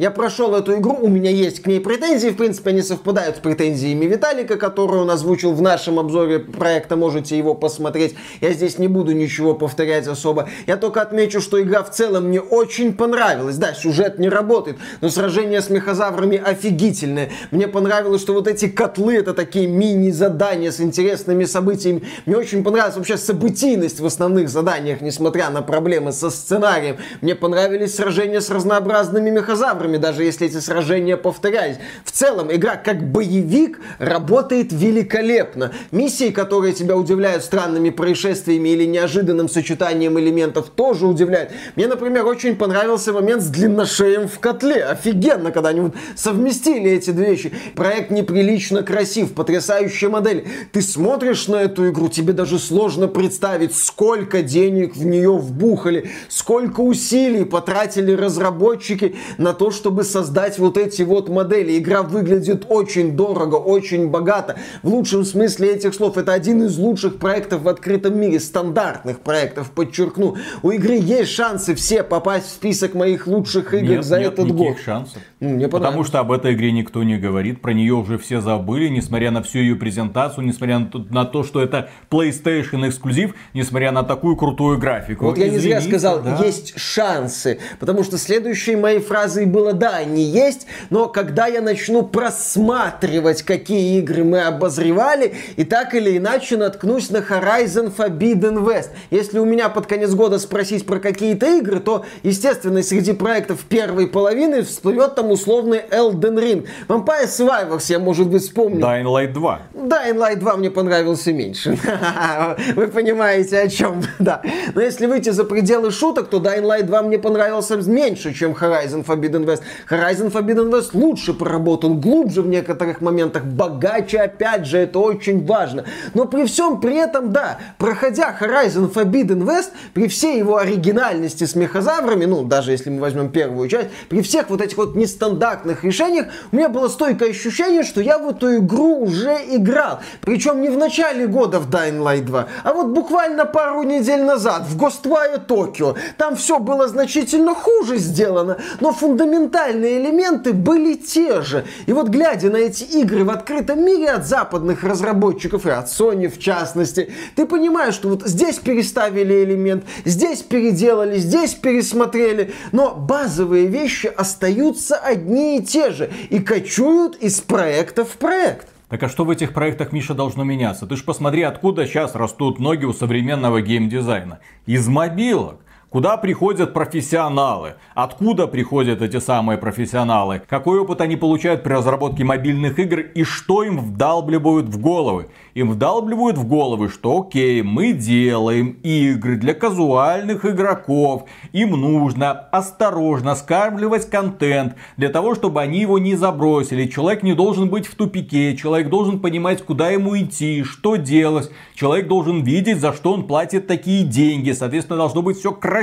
Я 0.00 0.10
прошел 0.10 0.54
эту 0.54 0.78
игру, 0.78 0.96
у 0.98 1.08
меня 1.08 1.30
есть 1.30 1.60
к 1.60 1.66
ней 1.66 1.78
претензии, 1.78 2.28
в 2.30 2.36
принципе, 2.38 2.70
они 2.70 2.80
совпадают 2.80 3.36
с 3.36 3.38
претензиями 3.40 4.06
Виталика, 4.06 4.56
который 4.56 4.98
он 4.98 5.10
озвучил 5.10 5.52
в 5.52 5.60
нашем 5.60 5.98
обзоре 5.98 6.38
проекта, 6.38 6.96
можете 6.96 7.36
его 7.36 7.54
посмотреть. 7.54 8.14
Я 8.40 8.54
здесь 8.54 8.78
не 8.78 8.88
буду 8.88 9.12
ничего 9.12 9.52
повторять 9.52 10.06
особо. 10.06 10.48
Я 10.66 10.78
только 10.78 11.02
отмечу, 11.02 11.42
что 11.42 11.60
игра 11.60 11.82
в 11.82 11.90
целом 11.90 12.28
мне 12.28 12.40
очень 12.40 12.94
понравилась. 12.94 13.58
Да, 13.58 13.74
сюжет 13.74 14.18
не 14.18 14.30
работает, 14.30 14.78
но 15.02 15.10
сражение 15.10 15.60
с 15.60 15.68
мехозаврами 15.68 16.38
офигительное. 16.42 17.28
Мне 17.50 17.68
понравилось, 17.68 18.22
что 18.22 18.32
вот 18.32 18.48
эти 18.48 18.68
котлы, 18.68 19.16
это 19.16 19.34
такие 19.34 19.66
мини-задания 19.66 20.70
с 20.70 20.80
интересными 20.80 21.44
событиями. 21.44 22.04
Мне 22.24 22.38
очень 22.38 22.64
понравилась 22.64 22.96
вообще 22.96 23.18
событийность 23.18 24.00
в 24.00 24.06
основных 24.06 24.48
заданиях, 24.48 25.02
несмотря 25.02 25.50
на 25.50 25.60
проблемы 25.60 26.12
со 26.12 26.30
сценарием. 26.30 26.96
Мне 27.20 27.34
понравились 27.34 27.96
сражения 27.96 28.40
с 28.40 28.48
разнообразными 28.48 29.28
мехозаврами, 29.28 29.89
даже 29.96 30.24
если 30.24 30.46
эти 30.46 30.58
сражения 30.58 31.16
повторялись. 31.16 31.76
В 32.04 32.10
целом, 32.10 32.52
игра 32.52 32.76
как 32.76 33.10
боевик 33.10 33.80
работает 33.98 34.72
великолепно. 34.72 35.72
Миссии, 35.90 36.30
которые 36.30 36.72
тебя 36.72 36.96
удивляют 36.96 37.44
странными 37.44 37.90
происшествиями 37.90 38.70
или 38.70 38.84
неожиданным 38.84 39.48
сочетанием 39.48 40.18
элементов, 40.18 40.70
тоже 40.70 41.06
удивляют. 41.06 41.50
Мне, 41.76 41.86
например, 41.88 42.26
очень 42.26 42.56
понравился 42.56 43.12
момент 43.12 43.42
с 43.42 43.46
длинношеем 43.46 44.28
в 44.28 44.38
котле. 44.38 44.84
Офигенно, 44.84 45.52
когда 45.52 45.70
они 45.70 45.80
вот 45.80 45.94
совместили 46.16 46.90
эти 46.90 47.10
две 47.10 47.30
вещи. 47.30 47.52
Проект 47.74 48.10
неприлично 48.10 48.82
красив, 48.82 49.32
потрясающая 49.32 50.08
модель. 50.08 50.46
Ты 50.72 50.82
смотришь 50.82 51.48
на 51.48 51.56
эту 51.56 51.90
игру, 51.90 52.08
тебе 52.08 52.32
даже 52.32 52.58
сложно 52.58 53.08
представить, 53.08 53.74
сколько 53.74 54.42
денег 54.42 54.96
в 54.96 55.04
нее 55.04 55.32
вбухали, 55.36 56.10
сколько 56.28 56.80
усилий 56.80 57.44
потратили 57.44 58.12
разработчики 58.12 59.16
на 59.38 59.52
то, 59.52 59.70
чтобы 59.80 60.04
создать 60.04 60.58
вот 60.58 60.76
эти 60.76 61.00
вот 61.00 61.30
модели. 61.30 61.78
Игра 61.78 62.02
выглядит 62.02 62.66
очень 62.68 63.16
дорого, 63.16 63.54
очень 63.54 64.08
богато. 64.08 64.56
В 64.82 64.88
лучшем 64.88 65.24
смысле 65.24 65.72
этих 65.74 65.94
слов. 65.94 66.18
Это 66.18 66.34
один 66.34 66.62
из 66.64 66.76
лучших 66.76 67.16
проектов 67.16 67.62
в 67.62 67.68
открытом 67.68 68.18
мире. 68.18 68.38
Стандартных 68.40 69.20
проектов, 69.20 69.70
подчеркну. 69.70 70.36
У 70.62 70.70
игры 70.70 70.96
есть 70.96 71.30
шансы 71.30 71.74
все 71.74 72.02
попасть 72.02 72.46
в 72.46 72.50
список 72.50 72.92
моих 72.92 73.26
лучших 73.26 73.72
игр 73.72 73.88
нет, 73.88 74.04
за 74.04 74.18
нет 74.18 74.34
этот 74.34 74.52
год. 74.52 74.76
шансов. 74.84 75.22
Ну, 75.40 75.48
мне 75.50 75.68
Потому 75.68 76.04
что 76.04 76.18
об 76.18 76.30
этой 76.30 76.52
игре 76.52 76.72
никто 76.72 77.02
не 77.02 77.16
говорит, 77.16 77.62
про 77.62 77.72
нее 77.72 77.94
уже 77.94 78.18
все 78.18 78.42
забыли, 78.42 78.88
несмотря 78.88 79.30
на 79.30 79.42
всю 79.42 79.60
ее 79.60 79.76
презентацию, 79.76 80.44
несмотря 80.44 80.80
на 80.80 80.86
то, 80.86 81.06
на 81.10 81.24
то, 81.24 81.42
что 81.42 81.62
это 81.62 81.88
PlayStation 82.10 82.86
эксклюзив, 82.86 83.34
несмотря 83.54 83.92
на 83.92 84.02
такую 84.02 84.36
крутую 84.36 84.78
графику. 84.78 85.24
Вот 85.24 85.38
я 85.38 85.48
не 85.48 85.58
зря 85.58 85.78
Извините, 85.78 85.88
сказал, 85.88 86.22
да. 86.22 86.44
есть 86.44 86.78
шансы. 86.78 87.58
Потому 87.78 88.04
что 88.04 88.18
следующей 88.18 88.76
моей 88.76 89.00
фразой 89.00 89.46
было, 89.46 89.59
да, 89.72 89.96
они 89.96 90.22
есть, 90.22 90.66
но 90.90 91.08
когда 91.08 91.46
я 91.46 91.60
начну 91.60 92.02
просматривать, 92.02 93.42
какие 93.42 93.98
игры 93.98 94.24
мы 94.24 94.42
обозревали, 94.42 95.34
и 95.56 95.64
так 95.64 95.94
или 95.94 96.16
иначе 96.16 96.56
наткнусь 96.56 97.10
на 97.10 97.18
Horizon 97.18 97.92
Forbidden 97.94 98.64
West. 98.64 98.90
Если 99.10 99.38
у 99.38 99.44
меня 99.44 99.68
под 99.68 99.86
конец 99.86 100.10
года 100.10 100.38
спросить 100.38 100.86
про 100.86 100.98
какие-то 100.98 101.46
игры, 101.58 101.80
то, 101.80 102.04
естественно, 102.22 102.82
среди 102.82 103.12
проектов 103.12 103.60
первой 103.68 104.06
половины 104.06 104.62
всплывет 104.62 105.14
там 105.14 105.30
условный 105.30 105.82
Elden 105.90 106.38
Ring. 106.38 106.66
Vampire 106.88 107.26
Survivors 107.26 107.84
я, 107.88 107.98
может 107.98 108.28
быть, 108.28 108.42
вспомню. 108.42 108.80
Dying 108.80 109.04
Light 109.04 109.32
2. 109.32 109.60
Dying 109.74 110.16
Light 110.16 110.36
2 110.36 110.56
мне 110.56 110.70
понравился 110.70 111.32
меньше. 111.32 111.78
Вы 112.76 112.88
понимаете, 112.88 113.60
о 113.60 113.68
чем, 113.68 114.02
да. 114.18 114.42
Но 114.74 114.80
если 114.80 115.06
выйти 115.06 115.30
за 115.30 115.44
пределы 115.44 115.90
шуток, 115.90 116.28
то 116.28 116.38
Dying 116.38 116.62
Light 116.62 116.84
2 116.84 117.02
мне 117.02 117.18
понравился 117.18 117.76
меньше, 117.76 118.32
чем 118.32 118.52
Horizon 118.52 119.04
Forbidden 119.04 119.44
West. 119.44 119.49
Horizon 119.88 120.32
Forbidden 120.32 120.70
West 120.70 120.90
лучше 120.92 121.34
проработан, 121.34 122.00
глубже 122.00 122.42
в 122.42 122.46
некоторых 122.46 123.00
моментах, 123.00 123.44
богаче, 123.44 124.18
опять 124.18 124.66
же, 124.66 124.78
это 124.78 124.98
очень 124.98 125.44
важно. 125.44 125.84
Но 126.14 126.26
при 126.26 126.44
всем 126.44 126.80
при 126.80 126.96
этом, 126.96 127.32
да, 127.32 127.58
проходя 127.78 128.36
Horizon 128.40 128.92
Forbidden 128.92 129.44
West, 129.44 129.70
при 129.94 130.08
всей 130.08 130.38
его 130.38 130.56
оригинальности 130.56 131.44
с 131.44 131.54
мехозаврами, 131.54 132.24
ну, 132.24 132.44
даже 132.44 132.72
если 132.72 132.90
мы 132.90 133.00
возьмем 133.00 133.30
первую 133.30 133.68
часть, 133.68 133.88
при 134.08 134.22
всех 134.22 134.50
вот 134.50 134.60
этих 134.60 134.76
вот 134.76 134.94
нестандартных 134.94 135.84
решениях, 135.84 136.26
у 136.52 136.56
меня 136.56 136.68
было 136.68 136.88
стойкое 136.88 137.30
ощущение, 137.30 137.82
что 137.82 138.00
я 138.00 138.18
в 138.18 138.28
эту 138.28 138.56
игру 138.58 139.00
уже 139.00 139.36
играл. 139.48 140.00
Причем 140.20 140.60
не 140.60 140.68
в 140.68 140.76
начале 140.76 141.26
года 141.26 141.58
в 141.58 141.68
Dying 141.70 141.98
Light 141.98 142.22
2, 142.22 142.46
а 142.64 142.72
вот 142.72 142.88
буквально 142.88 143.44
пару 143.44 143.82
недель 143.82 144.22
назад 144.22 144.64
в 144.66 144.76
Ghostwire 144.76 145.46
Tokyo. 145.46 145.96
Там 146.16 146.36
все 146.36 146.58
было 146.58 146.88
значительно 146.88 147.54
хуже 147.54 147.98
сделано, 147.98 148.58
но 148.80 148.92
фундаментальные 149.40 150.00
элементы 150.00 150.52
были 150.52 150.94
те 150.94 151.42
же. 151.42 151.64
И 151.86 151.92
вот 151.92 152.08
глядя 152.08 152.50
на 152.50 152.56
эти 152.56 152.84
игры 152.84 153.24
в 153.24 153.30
открытом 153.30 153.84
мире 153.84 154.10
от 154.10 154.26
западных 154.26 154.84
разработчиков 154.84 155.66
и 155.66 155.70
от 155.70 155.86
Sony 155.86 156.28
в 156.28 156.38
частности, 156.38 157.10
ты 157.36 157.46
понимаешь, 157.46 157.94
что 157.94 158.08
вот 158.08 158.26
здесь 158.26 158.58
переставили 158.58 159.44
элемент, 159.44 159.84
здесь 160.04 160.42
переделали, 160.42 161.18
здесь 161.18 161.54
пересмотрели, 161.54 162.52
но 162.72 162.94
базовые 162.94 163.66
вещи 163.66 164.06
остаются 164.06 164.96
одни 164.96 165.58
и 165.58 165.62
те 165.62 165.90
же 165.90 166.10
и 166.28 166.38
кочуют 166.38 167.16
из 167.16 167.40
проекта 167.40 168.04
в 168.04 168.12
проект. 168.18 168.68
Так 168.88 169.02
а 169.04 169.08
что 169.08 169.24
в 169.24 169.30
этих 169.30 169.54
проектах, 169.54 169.92
Миша, 169.92 170.14
должно 170.14 170.42
меняться? 170.42 170.84
Ты 170.84 170.96
ж 170.96 171.04
посмотри, 171.04 171.42
откуда 171.42 171.86
сейчас 171.86 172.16
растут 172.16 172.58
ноги 172.58 172.84
у 172.84 172.92
современного 172.92 173.62
геймдизайна. 173.62 174.40
Из 174.66 174.88
мобилок. 174.88 175.60
Куда 175.90 176.16
приходят 176.16 176.72
профессионалы? 176.72 177.74
Откуда 177.96 178.46
приходят 178.46 179.02
эти 179.02 179.18
самые 179.18 179.58
профессионалы? 179.58 180.40
Какой 180.48 180.78
опыт 180.78 181.00
они 181.00 181.16
получают 181.16 181.64
при 181.64 181.72
разработке 181.72 182.22
мобильных 182.22 182.78
игр 182.78 183.00
и 183.00 183.24
что 183.24 183.64
им 183.64 183.80
вдалбливают 183.80 184.68
в 184.68 184.80
головы? 184.80 185.30
Им 185.54 185.72
вдалбливают 185.72 186.38
в 186.38 186.46
головы, 186.46 186.90
что 186.90 187.22
окей, 187.22 187.62
мы 187.62 187.92
делаем 187.92 188.78
игры 188.84 189.34
для 189.34 189.52
казуальных 189.52 190.44
игроков. 190.44 191.24
Им 191.50 191.72
нужно 191.72 192.30
осторожно 192.30 193.34
скармливать 193.34 194.08
контент 194.08 194.76
для 194.96 195.08
того, 195.08 195.34
чтобы 195.34 195.60
они 195.60 195.80
его 195.80 195.98
не 195.98 196.14
забросили. 196.14 196.86
Человек 196.86 197.24
не 197.24 197.34
должен 197.34 197.68
быть 197.68 197.88
в 197.88 197.96
тупике, 197.96 198.56
человек 198.56 198.90
должен 198.90 199.18
понимать, 199.18 199.64
куда 199.64 199.90
ему 199.90 200.16
идти, 200.16 200.62
что 200.62 200.94
делать. 200.94 201.50
Человек 201.74 202.06
должен 202.06 202.44
видеть, 202.44 202.78
за 202.78 202.92
что 202.92 203.12
он 203.12 203.26
платит 203.26 203.66
такие 203.66 204.04
деньги. 204.04 204.52
Соответственно, 204.52 204.98
должно 204.98 205.22
быть 205.22 205.38
все 205.38 205.50
красиво, 205.50 205.79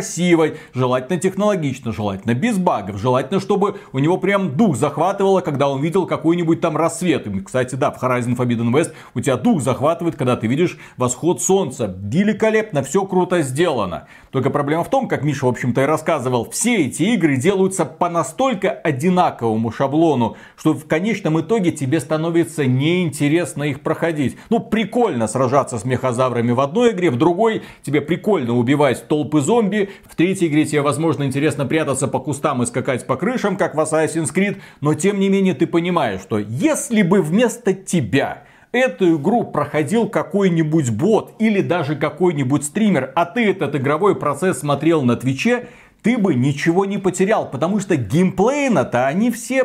желательно 0.73 1.19
технологично, 1.19 1.91
желательно 1.91 2.33
без 2.33 2.57
багов, 2.57 2.97
желательно, 2.97 3.39
чтобы 3.39 3.77
у 3.93 3.99
него 3.99 4.17
прям 4.17 4.55
дух 4.55 4.75
захватывало, 4.75 5.41
когда 5.41 5.69
он 5.69 5.81
видел 5.81 6.05
какой-нибудь 6.05 6.61
там 6.61 6.77
рассвет. 6.77 7.27
И, 7.27 7.39
кстати, 7.41 7.75
да, 7.75 7.91
в 7.91 8.01
Horizon 8.01 8.35
Forbidden 8.35 8.71
West 8.71 8.93
у 9.13 9.19
тебя 9.19 9.37
дух 9.37 9.61
захватывает, 9.61 10.15
когда 10.15 10.35
ты 10.35 10.47
видишь 10.47 10.77
восход 10.97 11.41
солнца. 11.41 11.95
Великолепно, 11.99 12.83
все 12.83 13.05
круто 13.05 13.41
сделано. 13.41 14.07
Только 14.31 14.49
проблема 14.49 14.83
в 14.83 14.89
том, 14.89 15.07
как 15.07 15.23
Миша, 15.23 15.45
в 15.45 15.49
общем-то, 15.49 15.81
и 15.81 15.85
рассказывал, 15.85 16.49
все 16.49 16.85
эти 16.85 17.03
игры 17.03 17.37
делаются 17.37 17.85
по 17.85 18.09
настолько 18.09 18.69
одинаковому 18.69 19.71
шаблону, 19.71 20.37
что 20.55 20.73
в 20.73 20.87
конечном 20.87 21.39
итоге 21.39 21.71
тебе 21.71 21.99
становится 21.99 22.65
неинтересно 22.65 23.63
их 23.63 23.81
проходить. 23.81 24.37
Ну, 24.49 24.59
прикольно 24.59 25.27
сражаться 25.27 25.79
с 25.79 25.85
мехозаврами 25.85 26.51
в 26.51 26.59
одной 26.59 26.91
игре, 26.91 27.09
в 27.09 27.17
другой 27.17 27.63
тебе 27.83 28.01
прикольно 28.01 28.55
убивать 28.55 29.07
толпы 29.07 29.41
зомби, 29.41 29.86
в 30.05 30.15
третьей 30.15 30.47
игре 30.47 30.65
тебе, 30.65 30.81
возможно, 30.81 31.23
интересно 31.23 31.65
прятаться 31.65 32.07
по 32.07 32.19
кустам 32.19 32.63
и 32.63 32.65
скакать 32.65 33.05
по 33.07 33.15
крышам, 33.15 33.57
как 33.57 33.75
в 33.75 33.79
Assassin's 33.79 34.33
Creed, 34.33 34.57
но 34.81 34.93
тем 34.93 35.19
не 35.19 35.29
менее 35.29 35.53
ты 35.53 35.67
понимаешь, 35.67 36.21
что 36.21 36.39
если 36.39 37.01
бы 37.01 37.21
вместо 37.21 37.73
тебя 37.73 38.43
эту 38.71 39.17
игру 39.17 39.43
проходил 39.43 40.07
какой-нибудь 40.07 40.91
бот 40.91 41.33
или 41.39 41.61
даже 41.61 41.95
какой-нибудь 41.95 42.63
стример, 42.63 43.11
а 43.15 43.25
ты 43.25 43.49
этот 43.49 43.75
игровой 43.75 44.15
процесс 44.15 44.59
смотрел 44.59 45.03
на 45.03 45.15
Твиче, 45.15 45.67
ты 46.03 46.17
бы 46.17 46.35
ничего 46.35 46.85
не 46.85 46.97
потерял, 46.97 47.49
потому 47.49 47.79
что 47.79 47.95
геймплейно-то 47.95 49.07
они 49.07 49.31
все 49.31 49.63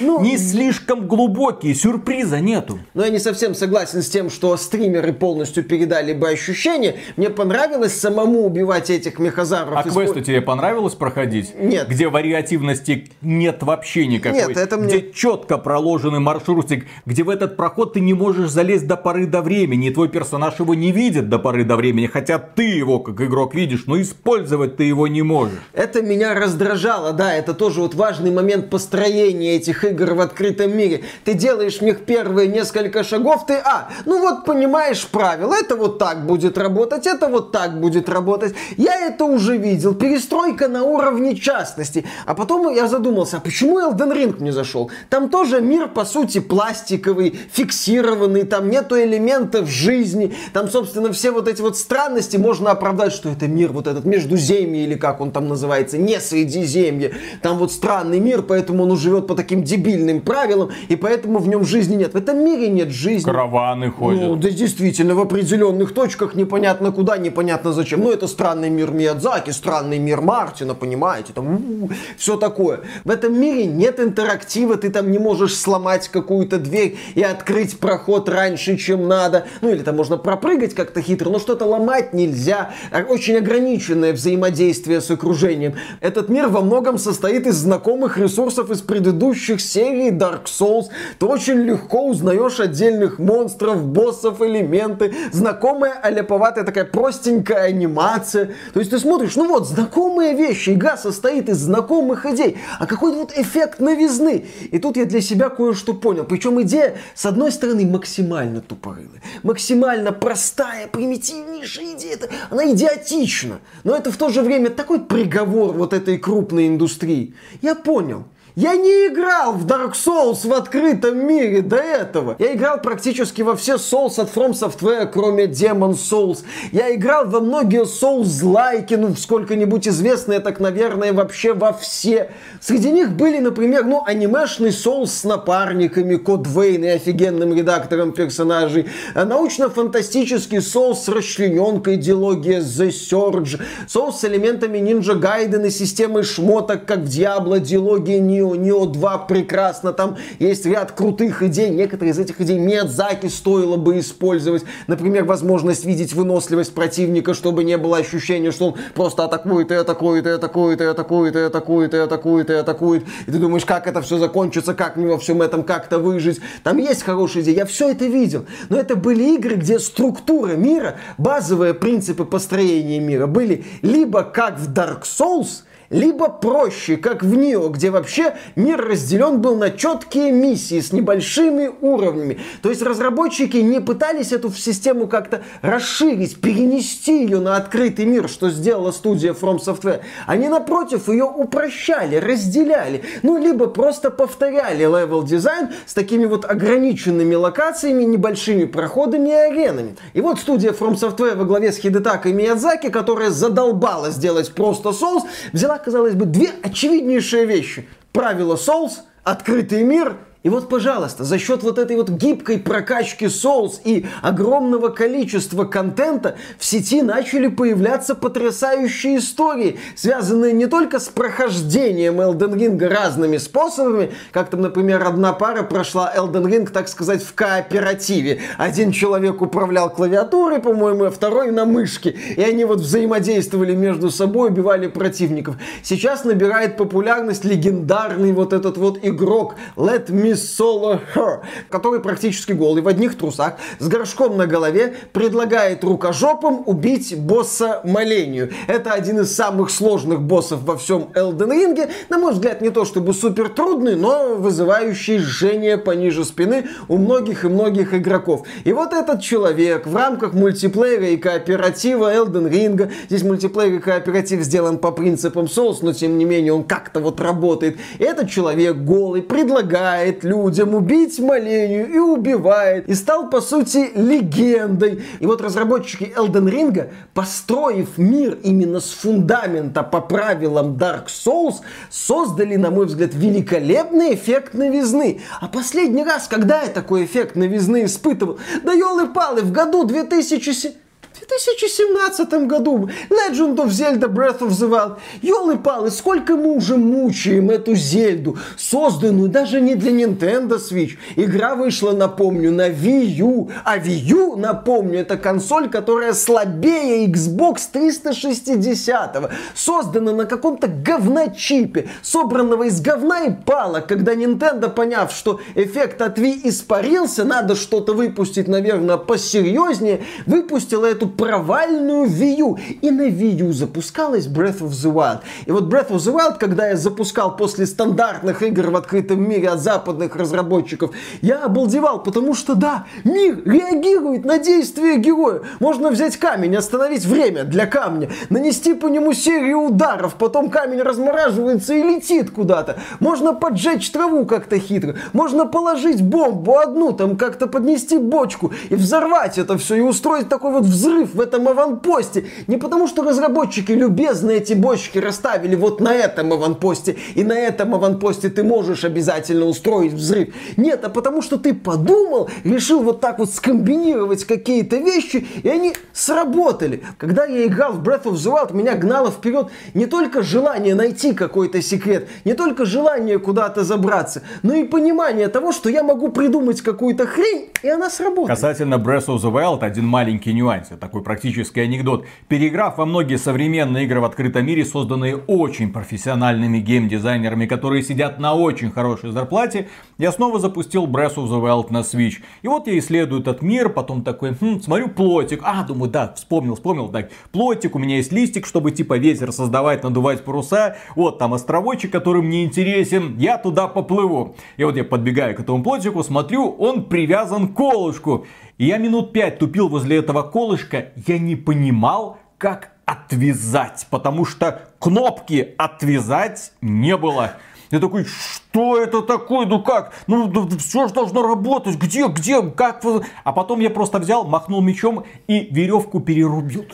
Ну, 0.00 0.20
не 0.22 0.38
слишком 0.38 1.06
глубокие, 1.08 1.74
сюрприза 1.74 2.40
нету. 2.40 2.78
Но 2.94 3.04
я 3.04 3.10
не 3.10 3.18
совсем 3.18 3.54
согласен 3.54 4.02
с 4.02 4.08
тем, 4.08 4.30
что 4.30 4.56
стримеры 4.56 5.12
полностью 5.12 5.64
передали 5.64 6.12
бы 6.12 6.28
ощущение. 6.28 6.96
Мне 7.16 7.30
понравилось 7.30 7.98
самому 7.98 8.44
убивать 8.46 8.90
этих 8.90 9.18
мехозавров. 9.18 9.78
А 9.78 9.88
испо- 9.88 9.92
квесты 10.04 10.20
тебе 10.22 10.40
понравилось 10.40 10.94
проходить? 10.94 11.52
Нет. 11.58 11.88
Где 11.88 12.08
вариативности 12.08 13.10
нет 13.22 13.62
вообще 13.62 14.06
никакой. 14.06 14.38
Нет, 14.48 14.56
это 14.56 14.76
мне- 14.76 14.88
Где 14.98 15.12
четко 15.12 15.58
проложенный 15.58 16.20
маршрутик, 16.20 16.86
где 17.06 17.22
в 17.24 17.30
этот 17.30 17.56
проход 17.56 17.94
ты 17.94 18.00
не 18.00 18.14
можешь 18.14 18.50
залезть 18.50 18.86
до 18.86 18.96
поры 18.96 19.26
до 19.26 19.42
времени, 19.42 19.88
и 19.88 19.90
твой 19.90 20.08
персонаж 20.08 20.58
его 20.60 20.74
не 20.74 20.92
видит 20.92 21.28
до 21.28 21.38
поры 21.38 21.64
до 21.64 21.76
времени, 21.76 22.06
хотя 22.06 22.38
ты 22.38 22.62
его 22.64 23.00
как 23.00 23.20
игрок 23.20 23.54
видишь, 23.54 23.84
но 23.86 24.00
использовать 24.00 24.76
ты 24.76 24.84
его 24.84 25.08
не 25.08 25.22
можешь. 25.22 25.58
Это 25.72 26.02
меня 26.02 26.34
раздражало, 26.34 27.12
да, 27.12 27.34
это 27.34 27.54
тоже 27.54 27.80
вот 27.80 27.94
важный 27.94 28.30
момент 28.30 28.70
построения 28.70 29.47
этих 29.56 29.84
игр 29.84 30.14
в 30.14 30.20
открытом 30.20 30.76
мире. 30.76 31.04
Ты 31.24 31.34
делаешь 31.34 31.78
в 31.78 31.82
них 31.82 32.04
первые 32.04 32.48
несколько 32.48 33.02
шагов, 33.04 33.46
ты, 33.46 33.54
а, 33.54 33.88
ну 34.04 34.20
вот 34.20 34.44
понимаешь 34.44 35.06
правила, 35.06 35.54
это 35.54 35.76
вот 35.76 35.98
так 35.98 36.26
будет 36.26 36.58
работать, 36.58 37.06
это 37.06 37.28
вот 37.28 37.52
так 37.52 37.80
будет 37.80 38.08
работать. 38.08 38.54
Я 38.76 39.06
это 39.06 39.24
уже 39.24 39.56
видел, 39.56 39.94
перестройка 39.94 40.68
на 40.68 40.84
уровне 40.84 41.36
частности. 41.36 42.04
А 42.26 42.34
потом 42.34 42.74
я 42.74 42.88
задумался, 42.88 43.38
а 43.38 43.40
почему 43.40 43.80
Elden 43.80 44.12
Ring 44.12 44.36
мне 44.38 44.52
зашел? 44.52 44.90
Там 45.10 45.28
тоже 45.30 45.60
мир, 45.60 45.88
по 45.88 46.04
сути, 46.04 46.40
пластиковый, 46.40 47.38
фиксированный, 47.52 48.44
там 48.44 48.70
нету 48.70 49.00
элементов 49.00 49.68
жизни, 49.68 50.34
там, 50.52 50.68
собственно, 50.68 51.12
все 51.12 51.30
вот 51.30 51.48
эти 51.48 51.60
вот 51.60 51.76
странности 51.76 52.36
можно 52.36 52.70
оправдать, 52.70 53.12
что 53.12 53.30
это 53.30 53.46
мир 53.48 53.72
вот 53.72 53.86
этот 53.86 54.04
междуземье, 54.04 54.84
или 54.84 54.94
как 54.94 55.20
он 55.20 55.30
там 55.30 55.48
называется, 55.48 55.98
не 55.98 56.20
Средиземье. 56.20 57.14
Там 57.42 57.58
вот 57.58 57.72
странный 57.72 58.20
мир, 58.20 58.42
поэтому 58.42 58.84
он 58.84 58.96
живет 58.96 59.26
по 59.26 59.34
таким 59.38 59.62
дебильным 59.62 60.20
правилам, 60.20 60.70
и 60.88 60.96
поэтому 60.96 61.38
в 61.38 61.46
нем 61.46 61.64
жизни 61.64 61.94
нет. 61.94 62.12
В 62.12 62.16
этом 62.16 62.44
мире 62.44 62.68
нет 62.68 62.90
жизни. 62.90 63.24
Караваны 63.24 63.88
ходят. 63.90 64.20
Ну, 64.20 64.34
да 64.34 64.50
действительно, 64.50 65.14
в 65.14 65.20
определенных 65.20 65.94
точках 65.94 66.34
непонятно 66.34 66.90
куда, 66.90 67.16
непонятно 67.18 67.72
зачем. 67.72 68.00
Ну, 68.00 68.10
это 68.10 68.26
странный 68.26 68.68
мир 68.68 68.90
Миядзаки, 68.90 69.50
странный 69.50 69.98
мир 70.00 70.20
Мартина, 70.20 70.74
понимаете, 70.74 71.32
там 71.32 71.88
все 72.16 72.36
такое. 72.36 72.80
В 73.04 73.10
этом 73.10 73.40
мире 73.40 73.66
нет 73.66 74.00
интерактива, 74.00 74.76
ты 74.76 74.90
там 74.90 75.12
не 75.12 75.18
можешь 75.20 75.54
сломать 75.54 76.08
какую-то 76.08 76.58
дверь 76.58 76.96
и 77.14 77.22
открыть 77.22 77.78
проход 77.78 78.28
раньше, 78.28 78.76
чем 78.76 79.06
надо. 79.06 79.46
Ну, 79.60 79.70
или 79.70 79.84
там 79.84 79.96
можно 79.96 80.16
пропрыгать 80.16 80.74
как-то 80.74 81.00
хитро, 81.00 81.30
но 81.30 81.38
что-то 81.38 81.64
ломать 81.64 82.12
нельзя. 82.12 82.70
А- 82.90 83.04
Очень 83.08 83.36
ограниченное 83.36 84.12
взаимодействие 84.12 85.00
с 85.00 85.10
окружением. 85.12 85.74
Этот 86.00 86.28
мир 86.28 86.48
во 86.48 86.60
многом 86.60 86.98
состоит 86.98 87.46
из 87.46 87.54
знакомых 87.54 88.18
ресурсов 88.18 88.70
из 88.72 88.80
предыдущих 88.80 89.27
предыдущих 89.28 89.60
серий 89.60 90.10
Dark 90.10 90.44
Souls, 90.46 90.86
ты 91.18 91.26
очень 91.26 91.60
легко 91.60 92.06
узнаешь 92.08 92.60
отдельных 92.60 93.18
монстров, 93.18 93.84
боссов, 93.84 94.40
элементы, 94.40 95.14
знакомая 95.32 95.92
аляповатая 95.92 96.64
такая 96.64 96.84
простенькая 96.84 97.64
анимация. 97.64 98.54
То 98.72 98.80
есть 98.80 98.90
ты 98.90 98.98
смотришь, 98.98 99.36
ну 99.36 99.48
вот, 99.48 99.68
знакомые 99.68 100.34
вещи, 100.34 100.70
игра 100.70 100.96
состоит 100.96 101.48
из 101.48 101.58
знакомых 101.58 102.24
идей, 102.26 102.58
а 102.78 102.86
какой-то 102.86 103.18
вот 103.18 103.32
эффект 103.36 103.80
новизны. 103.80 104.46
И 104.70 104.78
тут 104.78 104.96
я 104.96 105.04
для 105.04 105.20
себя 105.20 105.48
кое-что 105.50 105.94
понял. 105.94 106.24
Причем 106.24 106.60
идея, 106.62 106.96
с 107.14 107.26
одной 107.26 107.52
стороны, 107.52 107.84
максимально 107.86 108.60
тупорылая, 108.60 109.22
максимально 109.42 110.12
простая, 110.12 110.86
примитивнейшая 110.88 111.96
идея. 111.96 112.14
Это, 112.14 112.28
она 112.50 112.70
идиотична. 112.72 113.58
Но 113.84 113.94
это 113.94 114.10
в 114.10 114.16
то 114.16 114.30
же 114.30 114.42
время 114.42 114.70
такой 114.70 115.00
приговор 115.00 115.74
вот 115.74 115.92
этой 115.92 116.18
крупной 116.18 116.68
индустрии. 116.68 117.34
Я 117.60 117.74
понял. 117.74 118.24
Я 118.60 118.74
не 118.74 119.06
играл 119.06 119.52
в 119.52 119.66
Dark 119.66 119.92
Souls 119.92 120.44
в 120.44 120.52
открытом 120.52 121.24
мире 121.24 121.62
до 121.62 121.76
этого. 121.76 122.34
Я 122.40 122.54
играл 122.54 122.80
практически 122.80 123.42
во 123.42 123.54
все 123.54 123.74
Souls 123.76 124.20
от 124.20 124.34
From 124.34 124.50
Software, 124.50 125.06
кроме 125.06 125.44
Demon 125.44 125.92
Souls. 125.92 126.38
Я 126.72 126.92
играл 126.92 127.28
во 127.28 127.38
многие 127.38 127.84
Souls-лайки, 127.84 128.94
ну, 128.94 129.14
сколько-нибудь 129.14 129.86
известные, 129.86 130.40
так, 130.40 130.58
наверное, 130.58 131.12
вообще 131.12 131.52
во 131.52 131.72
все. 131.72 132.32
Среди 132.60 132.90
них 132.90 133.12
были, 133.12 133.38
например, 133.38 133.84
ну, 133.84 134.02
анимешный 134.04 134.70
Souls 134.70 135.06
с 135.06 135.22
напарниками, 135.22 136.16
Код 136.16 136.48
Вейн 136.48 136.82
и 136.82 136.88
офигенным 136.88 137.54
редактором 137.54 138.10
персонажей, 138.10 138.86
а 139.14 139.24
научно-фантастический 139.24 140.58
Souls 140.58 140.96
с 140.96 141.08
расчлененкой 141.08 141.94
идеология 141.94 142.58
The 142.58 142.88
Surge, 142.88 143.60
Souls 143.86 144.14
с 144.14 144.24
элементами 144.24 144.78
Ninja 144.78 145.14
Gaiden 145.14 145.68
и 145.68 145.70
системой 145.70 146.24
шмоток, 146.24 146.86
как 146.86 147.02
в 147.02 147.04
Diablo, 147.04 147.60
диалогия 147.60 148.18
Neo 148.18 148.47
Нио, 148.54 148.78
Нио 148.78 148.86
2 148.86 149.18
прекрасно, 149.18 149.92
там 149.92 150.16
есть 150.38 150.66
ряд 150.66 150.92
крутых 150.92 151.42
идей, 151.42 151.70
некоторые 151.70 152.12
из 152.12 152.18
этих 152.18 152.40
идей 152.40 152.58
Миядзаки 152.58 153.26
стоило 153.26 153.76
бы 153.76 153.98
использовать, 153.98 154.64
например, 154.86 155.24
возможность 155.24 155.84
видеть 155.84 156.12
выносливость 156.12 156.74
противника, 156.74 157.34
чтобы 157.34 157.64
не 157.64 157.76
было 157.76 157.98
ощущения, 157.98 158.52
что 158.52 158.68
он 158.68 158.76
просто 158.94 159.24
атакует 159.24 159.70
и 159.70 159.74
атакует 159.74 160.26
и 160.26 160.30
атакует 160.30 160.80
и 160.80 160.84
атакует 160.84 161.36
и 161.36 161.38
атакует 161.38 161.94
и 161.94 161.98
атакует 161.98 162.50
и 162.50 162.52
атакует, 162.54 163.04
и 163.26 163.32
ты 163.32 163.38
думаешь, 163.38 163.64
как 163.64 163.86
это 163.86 164.00
все 164.00 164.18
закончится, 164.18 164.74
как 164.74 164.96
мне 164.96 165.08
во 165.08 165.18
всем 165.18 165.42
этом 165.42 165.64
как-то 165.64 165.98
выжить, 165.98 166.40
там 166.62 166.78
есть 166.78 167.02
хорошие 167.02 167.42
идеи, 167.42 167.54
я 167.54 167.66
все 167.66 167.90
это 167.90 168.06
видел, 168.06 168.46
но 168.68 168.78
это 168.78 168.96
были 168.96 169.34
игры, 169.34 169.56
где 169.56 169.78
структура 169.78 170.52
мира, 170.52 170.96
базовые 171.16 171.74
принципы 171.74 172.24
построения 172.24 173.00
мира 173.00 173.26
были 173.26 173.64
либо 173.82 174.22
как 174.22 174.58
в 174.58 174.72
Dark 174.72 175.02
Souls, 175.02 175.62
либо 175.90 176.28
проще, 176.28 176.96
как 176.96 177.22
в 177.22 177.34
Nioh, 177.34 177.68
где 177.68 177.90
вообще 177.90 178.34
мир 178.56 178.80
разделен 178.80 179.40
был 179.40 179.56
на 179.56 179.70
четкие 179.70 180.32
миссии 180.32 180.80
с 180.80 180.92
небольшими 180.92 181.70
уровнями. 181.80 182.40
То 182.62 182.68
есть 182.68 182.82
разработчики 182.82 183.56
не 183.56 183.80
пытались 183.80 184.32
эту 184.32 184.52
систему 184.52 185.06
как-то 185.06 185.42
расширить, 185.62 186.40
перенести 186.40 187.22
ее 187.22 187.40
на 187.40 187.56
открытый 187.56 188.04
мир, 188.04 188.28
что 188.28 188.50
сделала 188.50 188.92
студия 188.92 189.32
From 189.32 189.58
Software. 189.58 190.00
Они, 190.26 190.48
напротив, 190.48 191.08
ее 191.08 191.24
упрощали, 191.24 192.16
разделяли. 192.16 193.02
Ну, 193.22 193.38
либо 193.38 193.66
просто 193.66 194.10
повторяли 194.10 194.82
level 194.82 195.22
design 195.22 195.70
с 195.86 195.94
такими 195.94 196.26
вот 196.26 196.44
ограниченными 196.44 197.34
локациями, 197.34 198.04
небольшими 198.04 198.64
проходами 198.64 199.30
и 199.30 199.32
аренами. 199.32 199.96
И 200.12 200.20
вот 200.20 200.38
студия 200.38 200.72
From 200.72 200.94
Software 200.94 201.34
во 201.34 201.44
главе 201.44 201.72
с 201.72 201.78
Хидетакой 201.78 202.32
Миядзаки, 202.32 202.90
которая 202.90 203.30
задолбала 203.30 204.10
сделать 204.10 204.52
просто 204.52 204.92
соус, 204.92 205.24
взяла 205.52 205.77
казалось 205.84 206.14
бы, 206.14 206.26
две 206.26 206.50
очевиднейшие 206.62 207.46
вещи. 207.46 207.88
Правило 208.12 208.56
Souls, 208.56 208.92
открытый 209.24 209.82
мир 209.82 210.16
и 210.48 210.50
вот, 210.50 210.70
пожалуйста, 210.70 211.24
за 211.24 211.38
счет 211.38 211.62
вот 211.62 211.78
этой 211.78 211.94
вот 211.98 212.08
гибкой 212.08 212.58
прокачки 212.58 213.26
Souls 213.26 213.72
и 213.84 214.06
огромного 214.22 214.88
количества 214.88 215.64
контента 215.64 216.36
в 216.58 216.64
сети 216.64 217.02
начали 217.02 217.48
появляться 217.48 218.14
потрясающие 218.14 219.18
истории, 219.18 219.78
связанные 219.94 220.54
не 220.54 220.64
только 220.64 221.00
с 221.00 221.08
прохождением 221.10 222.22
Elden 222.22 222.54
Ring 222.54 222.88
разными 222.88 223.36
способами, 223.36 224.12
как 224.32 224.48
там, 224.48 224.62
например, 224.62 225.06
одна 225.06 225.34
пара 225.34 225.64
прошла 225.64 226.10
Elden 226.16 226.46
Ring, 226.46 226.70
так 226.72 226.88
сказать, 226.88 227.22
в 227.22 227.34
кооперативе. 227.34 228.40
Один 228.56 228.90
человек 228.90 229.42
управлял 229.42 229.90
клавиатурой, 229.90 230.60
по-моему, 230.60 231.04
а 231.04 231.10
второй 231.10 231.50
на 231.50 231.66
мышке. 231.66 232.16
И 232.38 232.40
они 232.40 232.64
вот 232.64 232.80
взаимодействовали 232.80 233.74
между 233.74 234.10
собой, 234.10 234.48
убивали 234.48 234.86
противников. 234.86 235.56
Сейчас 235.82 236.24
набирает 236.24 236.78
популярность 236.78 237.44
легендарный 237.44 238.32
вот 238.32 238.54
этот 238.54 238.78
вот 238.78 239.00
игрок 239.02 239.56
Let 239.76 240.06
Me 240.06 240.37
Solo 240.38 241.00
Her, 241.14 241.40
который 241.70 242.00
практически 242.00 242.52
голый 242.52 242.82
в 242.82 242.88
одних 242.88 243.16
трусах, 243.16 243.54
с 243.78 243.88
горшком 243.88 244.36
на 244.36 244.46
голове, 244.46 244.94
предлагает 245.12 245.84
рукожопам 245.84 246.62
убить 246.66 247.18
босса 247.18 247.80
Малению. 247.84 248.50
Это 248.66 248.92
один 248.92 249.20
из 249.20 249.34
самых 249.34 249.70
сложных 249.70 250.20
боссов 250.20 250.62
во 250.62 250.76
всем 250.76 251.10
Elden 251.14 251.50
Ring. 251.50 251.90
На 252.08 252.18
мой 252.18 252.32
взгляд, 252.32 252.60
не 252.60 252.70
то 252.70 252.84
чтобы 252.84 253.14
супер 253.14 253.48
трудный, 253.48 253.96
но 253.96 254.34
вызывающий 254.36 255.18
жжение 255.18 255.78
пониже 255.78 256.24
спины 256.24 256.66
у 256.88 256.96
многих 256.96 257.44
и 257.44 257.48
многих 257.48 257.94
игроков. 257.94 258.46
И 258.64 258.72
вот 258.72 258.92
этот 258.92 259.20
человек 259.20 259.86
в 259.86 259.94
рамках 259.94 260.32
мультиплеера 260.34 261.08
и 261.08 261.16
кооператива 261.16 262.14
Elden 262.14 262.50
Ring, 262.50 262.90
здесь 263.08 263.22
мультиплеер 263.22 263.74
и 263.74 263.78
кооператив 263.78 264.42
сделан 264.42 264.78
по 264.78 264.92
принципам 264.92 265.46
Souls, 265.46 265.78
но 265.82 265.92
тем 265.92 266.18
не 266.18 266.24
менее 266.24 266.52
он 266.52 266.64
как-то 266.64 267.00
вот 267.00 267.20
работает. 267.20 267.78
И 267.98 268.04
этот 268.04 268.30
человек 268.30 268.76
голый 268.76 269.22
предлагает 269.22 270.17
предлагает 270.18 270.24
людям 270.24 270.74
убить 270.74 271.18
Малению 271.18 271.92
и 271.92 271.98
убивает. 271.98 272.88
И 272.88 272.94
стал, 272.94 273.30
по 273.30 273.40
сути, 273.40 273.90
легендой. 273.94 275.02
И 275.20 275.26
вот 275.26 275.40
разработчики 275.40 276.12
Elden 276.16 276.50
Ring, 276.50 276.90
построив 277.14 277.98
мир 277.98 278.38
именно 278.42 278.80
с 278.80 278.90
фундамента 278.90 279.82
по 279.82 280.00
правилам 280.00 280.76
Dark 280.76 281.06
Souls, 281.06 281.56
создали, 281.90 282.56
на 282.56 282.70
мой 282.70 282.86
взгляд, 282.86 283.10
великолепный 283.14 284.14
эффект 284.14 284.54
новизны. 284.54 285.20
А 285.40 285.48
последний 285.48 286.04
раз, 286.04 286.28
когда 286.28 286.62
я 286.62 286.68
такой 286.68 287.04
эффект 287.04 287.36
новизны 287.36 287.84
испытывал? 287.84 288.38
Да 288.64 288.72
елы-палы, 288.72 289.42
в 289.42 289.52
году 289.52 289.84
2007... 289.84 290.72
2017 291.18 292.46
году 292.46 292.88
Legend 293.10 293.56
of 293.56 293.68
Zelda 293.68 294.08
Breath 294.08 294.40
of 294.40 294.50
the 294.50 294.68
Wild. 294.68 294.98
Ёлы-палы, 295.22 295.90
сколько 295.90 296.36
мы 296.36 296.54
уже 296.56 296.76
мучаем 296.76 297.50
эту 297.50 297.74
Зельду, 297.74 298.38
созданную 298.56 299.28
даже 299.28 299.60
не 299.60 299.74
для 299.74 299.92
Nintendo 299.92 300.58
Switch. 300.58 300.96
Игра 301.16 301.54
вышла, 301.54 301.92
напомню, 301.92 302.52
на 302.52 302.68
Wii 302.68 303.04
U. 303.18 303.50
А 303.64 303.78
Wii 303.78 303.98
U, 304.10 304.36
напомню, 304.36 305.00
это 305.00 305.16
консоль, 305.16 305.68
которая 305.68 306.12
слабее 306.12 307.06
Xbox 307.06 307.62
360. 307.72 309.30
Создана 309.54 310.12
на 310.12 310.24
каком-то 310.26 310.68
говночипе, 310.68 311.88
собранного 312.02 312.64
из 312.64 312.80
говна 312.80 313.24
и 313.24 313.30
палок. 313.32 313.86
Когда 313.86 314.14
Nintendo, 314.14 314.68
поняв, 314.70 315.12
что 315.12 315.40
эффект 315.54 316.00
от 316.02 316.18
Wii 316.18 316.40
испарился, 316.44 317.24
надо 317.24 317.54
что-то 317.54 317.92
выпустить, 317.94 318.48
наверное, 318.48 318.96
посерьезнее, 318.96 320.02
выпустила 320.26 320.86
эту 320.86 321.07
провальную 321.08 322.06
Wii. 322.06 322.78
И 322.82 322.90
на 322.90 323.08
Wii 323.08 323.52
запускалась 323.52 324.26
Breath 324.26 324.60
of 324.60 324.70
the 324.70 324.92
Wild. 324.92 325.20
И 325.46 325.52
вот 325.52 325.64
Breath 325.64 325.90
of 325.90 325.96
the 325.96 326.14
Wild, 326.14 326.36
когда 326.38 326.68
я 326.68 326.76
запускал 326.76 327.36
после 327.36 327.66
стандартных 327.66 328.42
игр 328.42 328.70
в 328.70 328.76
открытом 328.76 329.22
мире 329.28 329.50
от 329.50 329.60
западных 329.60 330.16
разработчиков, 330.16 330.90
я 331.22 331.44
обалдевал, 331.44 332.02
потому 332.02 332.34
что 332.34 332.54
да, 332.54 332.86
мир 333.04 333.40
реагирует 333.44 334.24
на 334.24 334.38
действия 334.38 334.96
героя. 334.96 335.42
Можно 335.60 335.90
взять 335.90 336.16
камень, 336.16 336.56
остановить 336.56 337.04
время 337.04 337.44
для 337.44 337.66
камня, 337.66 338.10
нанести 338.30 338.74
по 338.74 338.86
нему 338.86 339.12
серию 339.12 339.58
ударов, 339.58 340.14
потом 340.14 340.50
камень 340.50 340.82
размораживается 340.82 341.74
и 341.74 341.82
летит 341.82 342.30
куда-то. 342.30 342.78
Можно 343.00 343.32
поджечь 343.34 343.90
траву 343.90 344.26
как-то 344.26 344.58
хитро, 344.58 344.96
можно 345.12 345.46
положить 345.46 346.02
бомбу 346.02 346.58
одну, 346.58 346.92
там 346.92 347.16
как-то 347.16 347.46
поднести 347.46 347.98
бочку 347.98 348.52
и 348.70 348.74
взорвать 348.74 349.38
это 349.38 349.56
все, 349.58 349.76
и 349.76 349.80
устроить 349.80 350.28
такой 350.28 350.52
вот 350.52 350.64
взрыв 350.64 350.97
в 351.04 351.20
этом 351.20 351.48
аванпосте. 351.48 352.26
Не 352.46 352.56
потому, 352.56 352.86
что 352.86 353.02
разработчики 353.02 353.72
любезно 353.72 354.30
эти 354.30 354.54
бочки 354.54 354.98
расставили 354.98 355.54
вот 355.54 355.80
на 355.80 355.94
этом 355.94 356.32
аванпосте, 356.32 356.96
и 357.14 357.24
на 357.24 357.38
этом 357.38 357.74
аванпосте 357.74 358.28
ты 358.28 358.42
можешь 358.42 358.84
обязательно 358.84 359.46
устроить 359.46 359.92
взрыв. 359.92 360.34
Нет, 360.56 360.84
а 360.84 360.88
потому 360.88 361.22
что 361.22 361.38
ты 361.38 361.54
подумал, 361.54 362.28
решил 362.44 362.82
вот 362.82 363.00
так 363.00 363.18
вот 363.18 363.32
скомбинировать 363.32 364.24
какие-то 364.24 364.76
вещи, 364.76 365.26
и 365.42 365.48
они 365.48 365.74
сработали. 365.92 366.82
Когда 366.98 367.24
я 367.24 367.46
играл 367.46 367.72
в 367.72 367.82
Breath 367.82 368.04
of 368.04 368.14
the 368.14 368.32
Wild, 368.32 368.54
меня 368.54 368.74
гнало 368.74 369.10
вперед 369.10 369.48
не 369.74 369.86
только 369.86 370.22
желание 370.22 370.74
найти 370.74 371.12
какой-то 371.12 371.62
секрет, 371.62 372.08
не 372.24 372.34
только 372.34 372.64
желание 372.64 373.18
куда-то 373.18 373.64
забраться, 373.64 374.22
но 374.42 374.54
и 374.54 374.64
понимание 374.64 375.28
того, 375.28 375.52
что 375.52 375.68
я 375.68 375.82
могу 375.82 376.10
придумать 376.10 376.60
какую-то 376.60 377.06
хрень, 377.06 377.50
и 377.62 377.68
она 377.68 377.90
сработает. 377.90 378.28
Касательно 378.28 378.74
Breath 378.74 379.06
of 379.06 379.16
the 379.18 379.32
Wild, 379.32 379.62
один 379.62 379.86
маленький 379.86 380.32
нюанс. 380.32 380.68
Я 380.70 380.76
такой 380.88 380.98
такой 380.98 381.02
практически 381.02 381.60
анекдот. 381.60 382.06
Переиграв 382.28 382.78
во 382.78 382.86
многие 382.86 383.18
современные 383.18 383.84
игры 383.84 384.00
в 384.00 384.04
открытом 384.04 384.46
мире, 384.46 384.64
созданные 384.64 385.16
очень 385.16 385.72
профессиональными 385.72 386.58
геймдизайнерами, 386.58 387.46
которые 387.46 387.82
сидят 387.82 388.18
на 388.18 388.34
очень 388.34 388.70
хорошей 388.70 389.10
зарплате, 389.10 389.68
я 389.98 390.12
снова 390.12 390.38
запустил 390.38 390.86
Breath 390.86 391.16
of 391.16 391.28
the 391.28 391.40
Wild 391.40 391.66
на 391.70 391.78
Switch. 391.80 392.16
И 392.42 392.48
вот 392.48 392.66
я 392.66 392.78
исследую 392.78 393.20
этот 393.20 393.42
мир, 393.42 393.68
потом 393.68 394.02
такой, 394.02 394.34
хм, 394.40 394.60
смотрю 394.60 394.88
плотик. 394.88 395.40
А, 395.44 395.64
думаю, 395.64 395.90
да, 395.90 396.12
вспомнил, 396.14 396.54
вспомнил, 396.54 396.88
так, 396.88 397.10
плотик, 397.32 397.76
у 397.76 397.78
меня 397.78 397.96
есть 397.96 398.12
листик, 398.12 398.46
чтобы 398.46 398.70
типа 398.70 398.98
ветер 398.98 399.32
создавать, 399.32 399.84
надувать 399.84 400.24
паруса. 400.24 400.76
Вот 400.96 401.18
там 401.18 401.34
островочек, 401.34 401.92
который 401.92 402.22
мне 402.22 402.44
интересен, 402.44 403.18
я 403.18 403.38
туда 403.38 403.68
поплыву. 403.68 404.36
И 404.56 404.64
вот 404.64 404.76
я 404.76 404.84
подбегаю 404.84 405.36
к 405.36 405.40
этому 405.40 405.62
плотику, 405.62 406.02
смотрю, 406.02 406.50
он 406.50 406.84
привязан 406.84 407.48
к 407.48 407.54
колышку. 407.54 408.26
И 408.58 408.66
я 408.66 408.78
минут 408.78 409.12
пять 409.12 409.38
тупил 409.38 409.68
возле 409.68 409.98
этого 409.98 410.22
колышка, 410.22 410.88
я 411.06 411.18
не 411.18 411.36
понимал, 411.36 412.18
как 412.38 412.72
отвязать, 412.86 413.86
потому 413.88 414.24
что 414.24 414.62
кнопки 414.80 415.54
отвязать 415.58 416.52
не 416.60 416.96
было. 416.96 417.34
Я 417.70 417.78
такой, 417.80 418.04
что 418.04 418.78
это 418.78 419.02
такое, 419.02 419.46
ну 419.46 419.62
как, 419.62 419.92
ну 420.06 420.48
все 420.58 420.88
же 420.88 420.94
должно 420.94 421.22
работать, 421.22 421.76
где, 421.76 422.08
где, 422.08 422.42
как. 422.42 422.82
А 423.24 423.32
потом 423.32 423.60
я 423.60 423.70
просто 423.70 423.98
взял, 423.98 424.24
махнул 424.24 424.60
мечом 424.60 425.04
и 425.28 425.48
веревку 425.52 426.00
перерубил. 426.00 426.64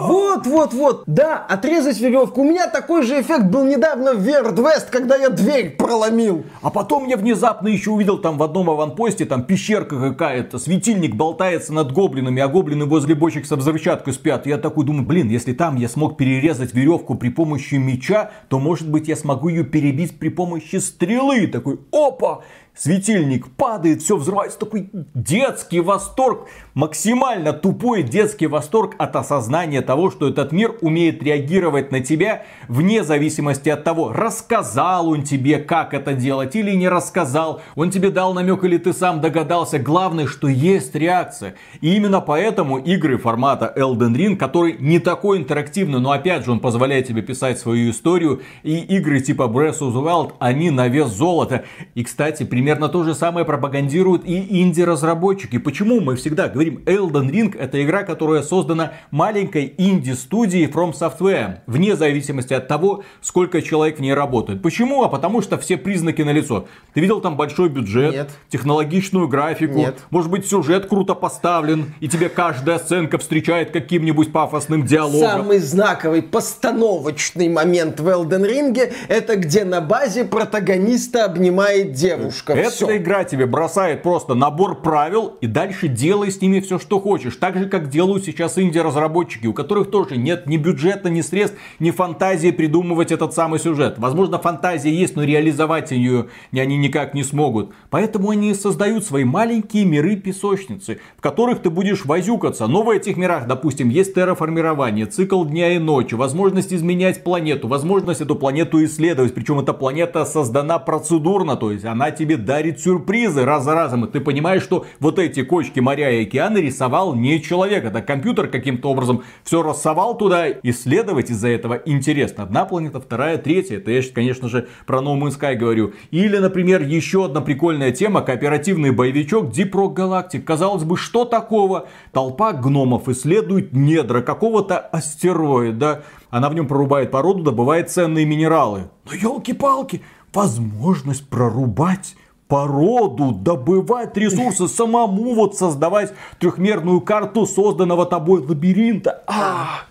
Вот, 0.00 0.46
вот, 0.46 0.72
вот, 0.72 1.02
да, 1.06 1.38
отрезать 1.38 2.00
веревку. 2.00 2.40
У 2.40 2.44
меня 2.44 2.66
такой 2.66 3.02
же 3.02 3.20
эффект 3.20 3.44
был 3.44 3.64
недавно 3.64 4.14
в 4.14 4.26
West, 4.26 4.86
когда 4.90 5.16
я 5.16 5.28
дверь 5.28 5.76
проломил. 5.76 6.44
А 6.62 6.70
потом 6.70 7.06
я 7.06 7.16
внезапно 7.18 7.68
еще 7.68 7.90
увидел 7.90 8.18
там 8.18 8.38
в 8.38 8.42
одном 8.42 8.70
аванпосте, 8.70 9.26
там 9.26 9.44
пещерка 9.44 10.00
какая-то, 10.00 10.58
светильник 10.58 11.14
болтается 11.14 11.74
над 11.74 11.92
гоблинами, 11.92 12.40
а 12.40 12.48
гоблины 12.48 12.86
возле 12.86 13.14
бочек 13.14 13.44
со 13.44 13.56
взрывчаткой 13.56 14.14
спят. 14.14 14.46
я 14.46 14.56
такой 14.56 14.86
думаю, 14.86 15.06
блин, 15.06 15.28
если 15.28 15.52
там 15.52 15.76
я 15.76 15.88
смог 15.88 16.16
перерезать 16.16 16.72
веревку 16.72 17.14
при 17.14 17.28
помощи 17.28 17.74
меча, 17.74 18.30
то 18.48 18.58
может 18.58 18.88
быть 18.88 19.08
я 19.08 19.16
смогу 19.16 19.48
ее 19.48 19.64
перебить 19.64 20.18
при 20.18 20.30
помощи 20.30 20.76
стрелы. 20.76 21.46
Такой, 21.48 21.80
опа, 21.92 22.42
светильник 22.74 23.50
падает, 23.50 24.02
все 24.02 24.16
взрывается, 24.16 24.58
такой 24.58 24.88
детский 25.14 25.80
восторг, 25.80 26.48
максимально 26.74 27.52
тупой 27.52 28.02
детский 28.02 28.46
восторг 28.46 28.94
от 28.98 29.14
осознания 29.16 29.82
того, 29.82 30.10
что 30.10 30.28
этот 30.28 30.52
мир 30.52 30.74
умеет 30.80 31.22
реагировать 31.22 31.92
на 31.92 32.00
тебя 32.00 32.44
вне 32.68 33.04
зависимости 33.04 33.68
от 33.68 33.84
того, 33.84 34.12
рассказал 34.12 35.08
он 35.08 35.22
тебе, 35.22 35.58
как 35.58 35.92
это 35.92 36.14
делать 36.14 36.56
или 36.56 36.72
не 36.72 36.88
рассказал, 36.88 37.60
он 37.74 37.90
тебе 37.90 38.10
дал 38.10 38.32
намек 38.32 38.64
или 38.64 38.78
ты 38.78 38.92
сам 38.92 39.20
догадался, 39.20 39.78
главное, 39.78 40.26
что 40.26 40.48
есть 40.48 40.94
реакция. 40.94 41.54
И 41.80 41.94
именно 41.94 42.20
поэтому 42.20 42.78
игры 42.78 43.18
формата 43.18 43.72
Elden 43.76 44.14
Ring, 44.14 44.36
который 44.36 44.76
не 44.78 44.98
такой 44.98 45.38
интерактивный, 45.38 46.00
но 46.00 46.12
опять 46.12 46.44
же 46.44 46.52
он 46.52 46.60
позволяет 46.60 47.06
тебе 47.06 47.22
писать 47.22 47.58
свою 47.58 47.90
историю, 47.90 48.40
и 48.62 48.78
игры 48.78 49.20
типа 49.20 49.42
Breath 49.42 49.80
of 49.80 49.92
the 49.92 50.02
Wild, 50.02 50.32
они 50.38 50.70
на 50.70 50.88
вес 50.88 51.10
золота. 51.10 51.64
И, 51.94 52.02
кстати, 52.02 52.44
при 52.44 52.61
Примерно 52.62 52.88
то 52.88 53.02
же 53.02 53.16
самое 53.16 53.44
пропагандируют 53.44 54.24
и 54.24 54.62
инди-разработчики. 54.62 55.58
Почему 55.58 56.00
мы 56.00 56.14
всегда 56.14 56.48
говорим 56.48 56.80
Elden 56.86 57.28
Ring 57.28 57.58
это 57.58 57.82
игра, 57.82 58.04
которая 58.04 58.42
создана 58.42 58.92
маленькой 59.10 59.74
инди-студией 59.76 60.66
From 60.70 60.92
Software, 60.92 61.58
вне 61.66 61.96
зависимости 61.96 62.54
от 62.54 62.68
того, 62.68 63.02
сколько 63.20 63.62
человек 63.62 63.98
в 63.98 64.00
ней 64.00 64.14
работает. 64.14 64.62
Почему? 64.62 65.02
А 65.02 65.08
потому 65.08 65.42
что 65.42 65.58
все 65.58 65.76
признаки 65.76 66.22
налицо. 66.22 66.68
Ты 66.94 67.00
видел 67.00 67.20
там 67.20 67.36
большой 67.36 67.68
бюджет, 67.68 68.12
Нет. 68.12 68.30
технологичную 68.48 69.26
графику, 69.26 69.78
Нет. 69.78 69.98
может 70.10 70.30
быть 70.30 70.46
сюжет 70.46 70.86
круто 70.86 71.14
поставлен, 71.14 71.92
и 71.98 72.06
тебе 72.06 72.28
каждая 72.28 72.78
сценка 72.78 73.18
встречает 73.18 73.72
каким-нибудь 73.72 74.30
пафосным 74.30 74.86
диалогом. 74.86 75.28
Самый 75.28 75.58
знаковый 75.58 76.22
постановочный 76.22 77.48
момент 77.48 77.98
в 77.98 78.06
Elden 78.06 78.48
Ring 78.48 78.92
это 79.08 79.34
где 79.34 79.64
на 79.64 79.80
базе 79.80 80.24
протагониста 80.24 81.24
обнимает 81.24 81.90
девушка. 81.90 82.51
Эта 82.56 82.70
Всё. 82.70 82.96
игра 82.96 83.24
тебе 83.24 83.46
бросает 83.46 84.02
просто 84.02 84.34
набор 84.34 84.82
правил 84.82 85.36
и 85.40 85.46
дальше 85.46 85.88
делай 85.88 86.30
с 86.30 86.40
ними 86.40 86.60
все, 86.60 86.78
что 86.78 87.00
хочешь. 87.00 87.36
Так 87.36 87.56
же, 87.56 87.66
как 87.66 87.88
делают 87.88 88.24
сейчас 88.24 88.58
инди-разработчики, 88.58 89.46
у 89.46 89.52
которых 89.52 89.90
тоже 89.90 90.16
нет 90.16 90.46
ни 90.46 90.56
бюджета, 90.56 91.10
ни 91.10 91.20
средств, 91.20 91.56
ни 91.78 91.90
фантазии 91.90 92.50
придумывать 92.50 93.12
этот 93.12 93.34
самый 93.34 93.58
сюжет. 93.58 93.98
Возможно, 93.98 94.38
фантазия 94.38 94.92
есть, 94.92 95.16
но 95.16 95.24
реализовать 95.24 95.90
ее 95.90 96.28
они 96.52 96.76
никак 96.76 97.14
не 97.14 97.24
смогут. 97.24 97.72
Поэтому 97.90 98.30
они 98.30 98.54
создают 98.54 99.04
свои 99.04 99.24
маленькие 99.24 99.84
миры-песочницы, 99.84 101.00
в 101.16 101.20
которых 101.20 101.60
ты 101.60 101.70
будешь 101.70 102.04
возюкаться. 102.04 102.66
Но 102.66 102.82
в 102.82 102.90
этих 102.90 103.16
мирах, 103.16 103.46
допустим, 103.46 103.88
есть 103.88 104.14
терраформирование, 104.14 105.06
цикл 105.06 105.44
дня 105.44 105.74
и 105.74 105.78
ночи, 105.78 106.14
возможность 106.14 106.72
изменять 106.72 107.24
планету, 107.24 107.68
возможность 107.68 108.20
эту 108.20 108.36
планету 108.36 108.84
исследовать. 108.84 109.34
Причем 109.34 109.60
эта 109.60 109.72
планета 109.72 110.24
создана 110.24 110.78
процедурно, 110.78 111.56
то 111.56 111.72
есть 111.72 111.84
она 111.84 112.10
тебе 112.10 112.36
дарит 112.44 112.80
сюрпризы 112.80 113.44
раз 113.44 113.64
за 113.64 113.74
разом. 113.74 114.04
И 114.04 114.10
ты 114.10 114.20
понимаешь, 114.20 114.62
что 114.62 114.86
вот 115.00 115.18
эти 115.18 115.42
кочки 115.42 115.80
моря 115.80 116.10
и 116.10 116.26
океаны 116.26 116.58
рисовал 116.58 117.14
не 117.14 117.42
человек. 117.42 117.84
Это 117.84 118.02
компьютер 118.02 118.48
каким-то 118.48 118.90
образом 118.90 119.22
все 119.44 119.62
рассовал 119.62 120.16
туда. 120.16 120.48
Исследовать 120.62 121.30
из-за 121.30 121.48
этого 121.48 121.80
интересно. 121.86 122.44
Одна 122.44 122.64
планета, 122.64 123.00
вторая, 123.00 123.38
третья. 123.38 123.78
Это 123.78 123.90
я, 123.90 124.02
конечно 124.14 124.48
же, 124.48 124.68
про 124.86 125.00
No 125.00 125.18
Man's 125.18 125.38
Sky 125.38 125.54
говорю. 125.54 125.92
Или, 126.10 126.38
например, 126.38 126.82
еще 126.82 127.24
одна 127.24 127.40
прикольная 127.40 127.92
тема. 127.92 128.22
Кооперативный 128.22 128.90
боевичок 128.90 129.46
Deep 129.46 129.70
Rock 129.70 129.94
Galactic. 129.94 130.42
Казалось 130.42 130.84
бы, 130.84 130.96
что 130.96 131.24
такого? 131.24 131.88
Толпа 132.12 132.52
гномов 132.52 133.08
исследует 133.08 133.72
недра 133.72 134.22
какого-то 134.22 134.78
астероида. 134.78 136.04
Она 136.30 136.48
в 136.48 136.54
нем 136.54 136.66
прорубает 136.66 137.10
породу, 137.10 137.42
добывает 137.42 137.90
ценные 137.90 138.24
минералы. 138.24 138.88
Но 139.04 139.14
елки-палки, 139.14 140.02
возможность 140.32 141.28
прорубать 141.28 142.16
породу, 142.52 143.32
добывать 143.32 144.14
ресурсы, 144.14 144.68
самому 144.68 145.32
вот 145.32 145.56
создавать 145.56 146.12
трехмерную 146.38 147.00
карту 147.00 147.46
созданного 147.46 148.04
тобой 148.04 148.42
лабиринта. 148.46 149.22
А, 149.26 149.84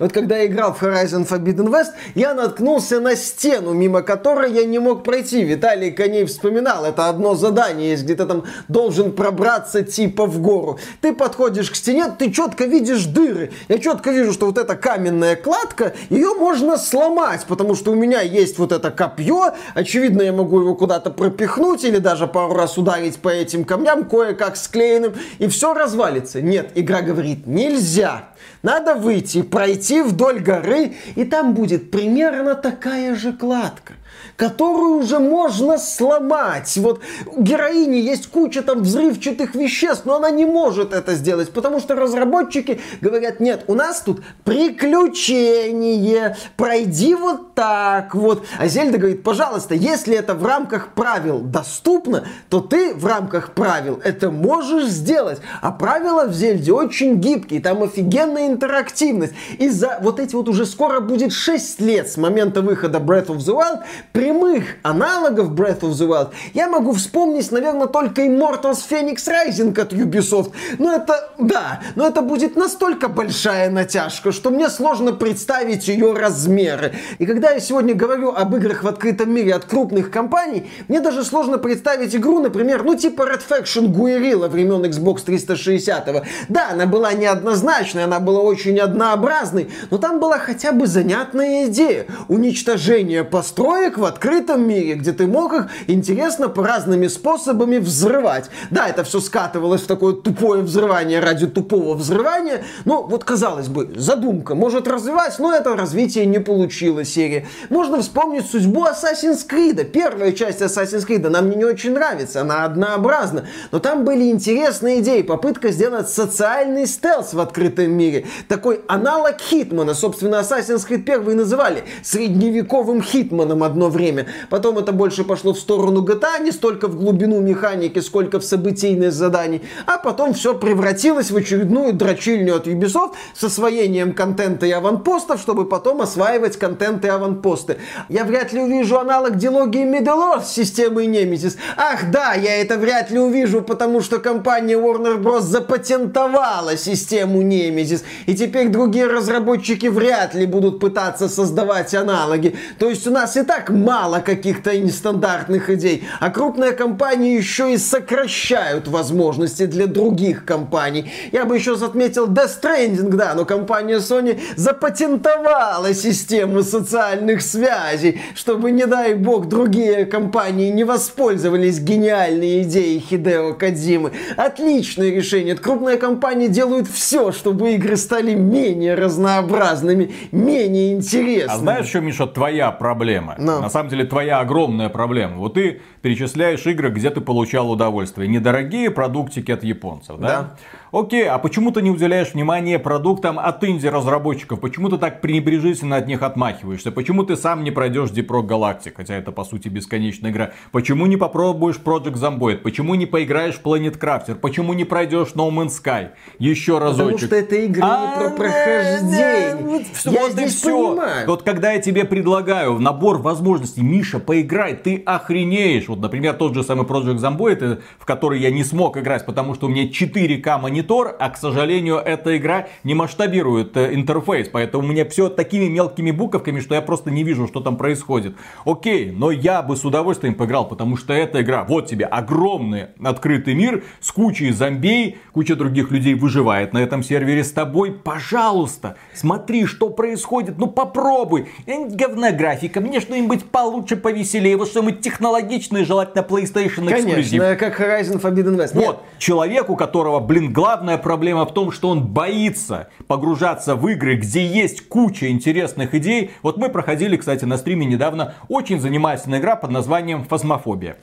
Вот 0.00 0.12
когда 0.12 0.38
я 0.38 0.46
играл 0.46 0.74
в 0.74 0.82
Horizon 0.82 1.24
Forbidden 1.28 1.68
West, 1.68 1.92
я 2.16 2.34
наткнулся 2.34 2.98
на 2.98 3.14
стену, 3.14 3.74
мимо 3.74 4.02
которой 4.02 4.52
я 4.52 4.64
не 4.64 4.80
мог 4.80 5.04
пройти. 5.04 5.44
Виталий 5.44 5.92
Коней 5.92 6.24
вспоминал, 6.24 6.84
это 6.84 7.08
одно 7.08 7.36
задание 7.36 7.90
есть, 7.90 8.02
где 8.02 8.16
ты 8.16 8.26
там 8.26 8.42
должен 8.66 9.12
пробраться 9.12 9.84
типа 9.84 10.26
в 10.26 10.40
гору. 10.40 10.80
Ты 11.00 11.14
подходишь 11.14 11.70
к 11.70 11.76
стене, 11.76 12.06
ты 12.18 12.32
четко 12.32 12.64
видишь 12.64 13.04
дыры. 13.04 13.52
Я 13.68 13.78
четко 13.78 14.10
вижу, 14.10 14.32
что 14.32 14.46
вот 14.46 14.58
эта 14.58 14.74
каменная 14.74 15.36
кладка, 15.36 15.92
ее 16.08 16.34
можно 16.34 16.76
сломать, 16.76 17.44
потому 17.46 17.76
что 17.76 17.92
у 17.92 17.94
меня 17.94 18.20
есть 18.20 18.58
вот 18.58 18.72
это 18.72 18.90
копье. 18.90 19.52
Очевидно, 19.74 20.22
я 20.22 20.32
могу 20.32 20.60
его 20.60 20.74
куда-то 20.74 21.10
пропихнуть 21.10 21.84
или 21.84 21.99
даже 22.00 22.26
пару 22.26 22.54
раз 22.54 22.76
ударить 22.76 23.18
по 23.18 23.28
этим 23.28 23.64
камням, 23.64 24.08
кое-как 24.08 24.56
склеенным, 24.56 25.14
и 25.38 25.48
все 25.48 25.74
развалится. 25.74 26.42
Нет, 26.42 26.72
игра 26.74 27.02
говорит, 27.02 27.46
нельзя. 27.46 28.30
Надо 28.62 28.94
выйти, 28.94 29.42
пройти 29.42 30.02
вдоль 30.02 30.40
горы, 30.40 30.94
и 31.14 31.24
там 31.24 31.54
будет 31.54 31.90
примерно 31.90 32.54
такая 32.54 33.14
же 33.14 33.32
кладка 33.32 33.94
которую 34.36 34.98
уже 34.98 35.18
можно 35.18 35.78
сломать. 35.78 36.76
Вот 36.76 37.00
у 37.26 37.42
героини 37.42 37.96
есть 37.96 38.28
куча 38.28 38.62
там 38.62 38.82
взрывчатых 38.82 39.54
веществ, 39.54 40.04
но 40.04 40.16
она 40.16 40.30
не 40.30 40.46
может 40.46 40.92
это 40.92 41.14
сделать, 41.14 41.52
потому 41.52 41.80
что 41.80 41.94
разработчики 41.94 42.80
говорят, 43.00 43.40
нет, 43.40 43.64
у 43.66 43.74
нас 43.74 44.00
тут 44.00 44.22
приключение, 44.44 46.36
пройди 46.56 47.14
вот 47.14 47.54
так 47.54 48.14
вот. 48.14 48.44
А 48.58 48.66
Зельда 48.66 48.98
говорит, 48.98 49.22
пожалуйста, 49.22 49.74
если 49.74 50.16
это 50.16 50.34
в 50.34 50.44
рамках 50.44 50.94
правил 50.94 51.40
доступно, 51.40 52.24
то 52.48 52.60
ты 52.60 52.94
в 52.94 53.06
рамках 53.06 53.52
правил 53.54 54.00
это 54.02 54.30
можешь 54.30 54.88
сделать. 54.88 55.40
А 55.60 55.70
правила 55.70 56.26
в 56.26 56.32
Зельде 56.32 56.72
очень 56.72 57.16
гибкие, 57.16 57.60
там 57.60 57.82
офигенная 57.82 58.46
интерактивность. 58.48 59.34
И 59.58 59.68
за 59.68 59.98
вот 60.02 60.20
эти 60.20 60.34
вот 60.34 60.48
уже 60.48 60.66
скоро 60.66 61.00
будет 61.00 61.32
6 61.32 61.80
лет 61.80 62.10
с 62.10 62.16
момента 62.16 62.62
выхода 62.62 62.98
Breath 62.98 63.26
of 63.26 63.38
the 63.38 63.54
Wild, 63.54 63.80
прямых 64.12 64.64
аналогов 64.82 65.52
Breath 65.52 65.80
of 65.80 65.90
the 65.90 66.08
Wild 66.08 66.30
я 66.54 66.68
могу 66.68 66.92
вспомнить, 66.92 67.50
наверное, 67.52 67.86
только 67.86 68.22
Immortals 68.22 68.80
Phoenix 68.88 69.26
Rising 69.28 69.78
от 69.80 69.92
Ubisoft. 69.92 70.52
Но 70.78 70.92
это, 70.92 71.30
да, 71.38 71.80
но 71.94 72.06
это 72.06 72.22
будет 72.22 72.56
настолько 72.56 73.08
большая 73.08 73.70
натяжка, 73.70 74.32
что 74.32 74.50
мне 74.50 74.68
сложно 74.68 75.12
представить 75.12 75.88
ее 75.88 76.12
размеры. 76.12 76.94
И 77.18 77.26
когда 77.26 77.50
я 77.50 77.60
сегодня 77.60 77.94
говорю 77.94 78.32
об 78.34 78.54
играх 78.56 78.82
в 78.82 78.88
открытом 78.88 79.32
мире 79.32 79.54
от 79.54 79.64
крупных 79.64 80.10
компаний, 80.10 80.70
мне 80.88 81.00
даже 81.00 81.24
сложно 81.24 81.58
представить 81.58 82.14
игру, 82.14 82.40
например, 82.40 82.82
ну 82.82 82.96
типа 82.96 83.22
Red 83.22 83.42
Faction 83.48 83.86
Guerrilla 83.92 84.48
времен 84.48 84.84
Xbox 84.84 85.22
360. 85.24 86.08
-го. 86.08 86.24
Да, 86.48 86.70
она 86.72 86.86
была 86.86 87.12
неоднозначной, 87.12 88.04
она 88.04 88.20
была 88.20 88.40
очень 88.40 88.78
однообразной, 88.78 89.70
но 89.90 89.98
там 89.98 90.20
была 90.20 90.38
хотя 90.38 90.72
бы 90.72 90.86
занятная 90.86 91.66
идея. 91.66 92.06
Уничтожение 92.28 93.24
построек 93.24 93.99
в 94.00 94.04
открытом 94.04 94.66
мире, 94.66 94.94
где 94.94 95.12
ты 95.12 95.26
мог 95.26 95.52
их 95.52 95.68
интересно 95.86 96.48
по 96.48 96.64
разными 96.64 97.06
способами 97.06 97.78
взрывать. 97.78 98.50
Да, 98.70 98.88
это 98.88 99.04
все 99.04 99.20
скатывалось 99.20 99.82
в 99.82 99.86
такое 99.86 100.14
тупое 100.14 100.62
взрывание 100.62 101.20
ради 101.20 101.46
тупого 101.46 101.94
взрывания. 101.94 102.64
Ну, 102.84 103.04
вот 103.04 103.24
казалось 103.24 103.68
бы, 103.68 103.92
задумка 103.96 104.54
может 104.54 104.88
развивать, 104.88 105.38
но 105.38 105.54
это 105.54 105.76
развитие 105.76 106.26
не 106.26 106.40
получило 106.40 107.04
серии. 107.04 107.46
Можно 107.68 108.00
вспомнить 108.00 108.46
судьбу 108.46 108.86
Assassin's 108.86 109.46
Creed. 109.48 109.84
Первая 109.84 110.32
часть 110.32 110.62
Assassin's 110.62 111.06
Creed 111.06 111.28
нам 111.28 111.50
не 111.50 111.64
очень 111.64 111.92
нравится, 111.92 112.40
она 112.40 112.64
однообразна. 112.64 113.46
Но 113.70 113.78
там 113.78 114.04
были 114.04 114.30
интересные 114.30 115.00
идеи. 115.00 115.22
Попытка 115.22 115.70
сделать 115.70 116.08
социальный 116.08 116.86
стелс 116.86 117.34
в 117.34 117.40
открытом 117.40 117.92
мире. 117.92 118.26
Такой 118.48 118.80
аналог 118.88 119.40
Хитмана. 119.40 119.94
Собственно, 119.94 120.36
Assassin's 120.36 120.88
Creed 120.88 121.02
1 121.02 121.36
называли 121.36 121.84
средневековым 122.02 123.02
Хитманом 123.02 123.62
одно 123.62 123.89
время. 123.90 124.26
Потом 124.48 124.78
это 124.78 124.92
больше 124.92 125.24
пошло 125.24 125.52
в 125.52 125.58
сторону 125.58 126.02
GTA, 126.02 126.42
не 126.42 126.52
столько 126.52 126.88
в 126.88 126.96
глубину 126.96 127.40
механики, 127.40 127.98
сколько 127.98 128.40
в 128.40 128.44
событийные 128.44 129.10
заданий. 129.10 129.62
А 129.86 129.98
потом 129.98 130.32
все 130.32 130.54
превратилось 130.54 131.30
в 131.30 131.36
очередную 131.36 131.92
дрочильню 131.92 132.56
от 132.56 132.66
Ubisoft 132.66 133.12
с 133.34 133.44
освоением 133.44 134.14
контента 134.14 134.66
и 134.66 134.70
аванпостов, 134.70 135.40
чтобы 135.40 135.66
потом 135.66 136.00
осваивать 136.00 136.56
контент 136.56 137.04
и 137.04 137.08
аванпосты. 137.08 137.76
Я 138.08 138.24
вряд 138.24 138.52
ли 138.52 138.60
увижу 138.60 138.98
аналог 138.98 139.36
дилогии 139.36 139.84
Middle 139.84 140.36
Earth 140.36 140.44
с 140.44 140.58
Nemesis. 140.58 141.56
Ах 141.76 142.10
да, 142.10 142.34
я 142.34 142.60
это 142.60 142.76
вряд 142.76 143.10
ли 143.10 143.18
увижу, 143.18 143.62
потому 143.62 144.00
что 144.00 144.18
компания 144.18 144.74
Warner 144.74 145.18
Bros. 145.18 145.40
запатентовала 145.40 146.76
систему 146.76 147.42
Nemesis. 147.42 148.02
И 148.26 148.34
теперь 148.34 148.68
другие 148.68 149.06
разработчики 149.06 149.86
вряд 149.86 150.34
ли 150.34 150.46
будут 150.46 150.80
пытаться 150.80 151.28
создавать 151.28 151.94
аналоги. 151.94 152.56
То 152.78 152.88
есть 152.88 153.06
у 153.06 153.10
нас 153.10 153.36
и 153.36 153.42
так 153.42 153.70
мало 153.80 154.20
каких-то 154.20 154.78
нестандартных 154.78 155.70
идей. 155.70 156.04
А 156.20 156.30
крупные 156.30 156.72
компании 156.72 157.36
еще 157.36 157.72
и 157.72 157.78
сокращают 157.78 158.88
возможности 158.88 159.66
для 159.66 159.86
других 159.86 160.44
компаний. 160.44 161.10
Я 161.32 161.44
бы 161.44 161.56
еще 161.56 161.74
отметил 161.74 162.28
Death 162.28 162.60
Stranding, 162.62 163.10
да, 163.10 163.34
но 163.34 163.44
компания 163.44 163.96
Sony 163.96 164.38
запатентовала 164.56 165.94
систему 165.94 166.62
социальных 166.62 167.42
связей, 167.42 168.20
чтобы, 168.34 168.70
не 168.70 168.86
дай 168.86 169.14
бог, 169.14 169.48
другие 169.48 170.04
компании 170.04 170.70
не 170.70 170.84
воспользовались 170.84 171.80
гениальной 171.80 172.62
идеей 172.62 173.00
Хидео 173.00 173.54
Кадзимы. 173.54 174.12
Отличное 174.36 175.10
решение. 175.10 175.56
Крупные 175.56 175.96
компании 175.96 176.48
делают 176.48 176.88
все, 176.88 177.32
чтобы 177.32 177.72
игры 177.72 177.96
стали 177.96 178.34
менее 178.34 178.94
разнообразными, 178.94 180.12
менее 180.32 180.92
интересными. 180.92 181.56
А 181.56 181.58
знаешь, 181.58 181.86
что, 181.88 182.00
Миша, 182.00 182.26
твоя 182.26 182.70
проблема? 182.70 183.36
Ну. 183.38 183.60
На 183.60 183.69
самом 183.70 183.88
деле, 183.88 184.04
твоя 184.04 184.40
огромная 184.40 184.88
проблема. 184.88 185.36
Вот 185.36 185.54
ты 185.54 185.80
перечисляешь 186.02 186.66
игры, 186.66 186.90
где 186.90 187.10
ты 187.10 187.20
получал 187.20 187.70
удовольствие. 187.70 188.28
Недорогие 188.28 188.90
продуктики 188.90 189.50
от 189.50 189.64
японцев, 189.64 190.18
да? 190.18 190.26
Да. 190.26 190.56
Окей, 190.92 191.28
а 191.28 191.38
почему 191.38 191.70
ты 191.70 191.82
не 191.82 191.90
уделяешь 191.90 192.34
внимания 192.34 192.78
продуктам 192.80 193.38
от 193.38 193.62
инди-разработчиков? 193.62 194.58
Почему 194.58 194.88
ты 194.88 194.98
так 194.98 195.20
пренебрежительно 195.20 195.96
от 195.96 196.08
них 196.08 196.20
отмахиваешься? 196.22 196.90
Почему 196.90 197.22
ты 197.22 197.36
сам 197.36 197.62
не 197.62 197.70
пройдешь 197.70 198.10
Deep 198.10 198.26
Rock 198.26 198.48
Galactic, 198.48 198.92
хотя 198.96 199.14
это 199.14 199.30
по 199.30 199.44
сути 199.44 199.68
бесконечная 199.68 200.32
игра? 200.32 200.50
Почему 200.72 201.06
не 201.06 201.16
попробуешь 201.16 201.76
Project 201.82 202.14
Zomboid? 202.14 202.56
Почему 202.56 202.96
не 202.96 203.06
поиграешь 203.06 203.54
в 203.54 203.62
Planet 203.64 203.96
Crafter? 204.00 204.34
Почему 204.34 204.72
не 204.72 204.84
пройдешь 204.84 205.28
No 205.36 205.48
Man's 205.50 205.70
Sky? 205.80 206.08
Еще 206.40 206.78
разочек. 206.78 207.04
Потому 207.04 207.18
что 207.18 207.36
это 207.36 207.54
игры 207.54 207.82
А, 207.84 208.06
не 208.06 208.14
про 208.20 208.30
да, 208.30 208.36
прохождение. 208.36 209.56
вот 209.62 209.82
всё, 209.92 210.10
Я 210.10 210.20
вот 210.22 210.32
здесь 210.32 210.54
всё. 210.56 210.88
понимаю. 210.88 211.26
Вот 211.28 211.42
когда 211.44 211.70
я 211.70 211.80
тебе 211.80 212.04
предлагаю 212.04 212.80
набор 212.80 213.18
возможностей, 213.18 213.82
Миша, 213.82 214.18
поиграй, 214.18 214.74
ты 214.74 215.00
охренеешь. 215.06 215.86
Вот, 215.86 216.00
например, 216.00 216.34
тот 216.34 216.54
же 216.54 216.64
самый 216.64 216.84
Project 216.84 217.18
Zomboid, 217.18 217.58
э, 217.60 217.78
в 218.00 218.04
который 218.06 218.40
я 218.40 218.50
не 218.50 218.64
смог 218.64 218.96
играть, 218.96 219.24
потому 219.24 219.54
что 219.54 219.66
у 219.66 219.68
меня 219.68 219.84
4К 219.88 220.58
монитор, 220.58 220.79
а, 221.18 221.30
к 221.30 221.36
сожалению, 221.36 221.96
эта 221.96 222.36
игра 222.36 222.68
не 222.84 222.94
масштабирует 222.94 223.76
э, 223.76 223.94
интерфейс, 223.94 224.48
поэтому 224.48 224.84
у 224.84 224.86
меня 224.86 225.04
все 225.08 225.28
такими 225.28 225.66
мелкими 225.66 226.10
буковками, 226.10 226.60
что 226.60 226.74
я 226.74 226.82
просто 226.82 227.10
не 227.10 227.24
вижу, 227.24 227.46
что 227.46 227.60
там 227.60 227.76
происходит. 227.76 228.34
Окей, 228.64 229.10
но 229.10 229.30
я 229.30 229.62
бы 229.62 229.76
с 229.76 229.84
удовольствием 229.84 230.34
поиграл, 230.34 230.68
потому 230.68 230.96
что 230.96 231.12
эта 231.12 231.42
игра, 231.42 231.64
вот 231.64 231.86
тебе 231.86 232.04
огромный 232.06 232.88
открытый 233.02 233.54
мир 233.54 233.84
с 234.00 234.10
кучей 234.12 234.50
зомбей, 234.50 235.18
куча 235.32 235.56
других 235.56 235.90
людей 235.90 236.14
выживает 236.14 236.72
на 236.72 236.78
этом 236.78 237.02
сервере 237.02 237.44
с 237.44 237.52
тобой. 237.52 237.92
Пожалуйста, 237.92 238.96
смотри, 239.14 239.66
что 239.66 239.90
происходит, 239.90 240.58
ну 240.58 240.66
попробуй. 240.66 241.48
Говна 241.66 242.32
графика, 242.32 242.80
мне 242.80 243.00
что-нибудь 243.00 243.44
получше, 243.44 243.96
повеселее, 243.96 244.56
вот 244.56 244.68
что-нибудь 244.68 245.00
технологичное, 245.00 245.84
желательно 245.84 246.22
PlayStation 246.22 246.90
эксклюзив. 246.90 247.40
Конечно, 247.40 247.56
как 247.56 247.80
Horizon 247.80 248.20
Forbidden 248.20 248.56
West. 248.56 248.76
Нет, 248.76 248.86
Вот, 248.86 249.02
человек, 249.18 249.70
у 249.70 249.76
которого, 249.76 250.20
блин, 250.20 250.52
главная 250.70 250.98
проблема 250.98 251.46
в 251.46 251.52
том, 251.52 251.72
что 251.72 251.88
он 251.88 252.06
боится 252.06 252.90
погружаться 253.08 253.74
в 253.74 253.88
игры, 253.88 254.14
где 254.14 254.46
есть 254.46 254.86
куча 254.86 255.28
интересных 255.28 255.96
идей. 255.96 256.30
Вот 256.44 256.58
мы 256.58 256.68
проходили, 256.68 257.16
кстати, 257.16 257.44
на 257.44 257.56
стриме 257.56 257.86
недавно 257.86 258.34
очень 258.48 258.80
занимательная 258.80 259.40
игра 259.40 259.56
под 259.56 259.72
названием 259.72 260.22
«Фазмофобия». 260.22 260.98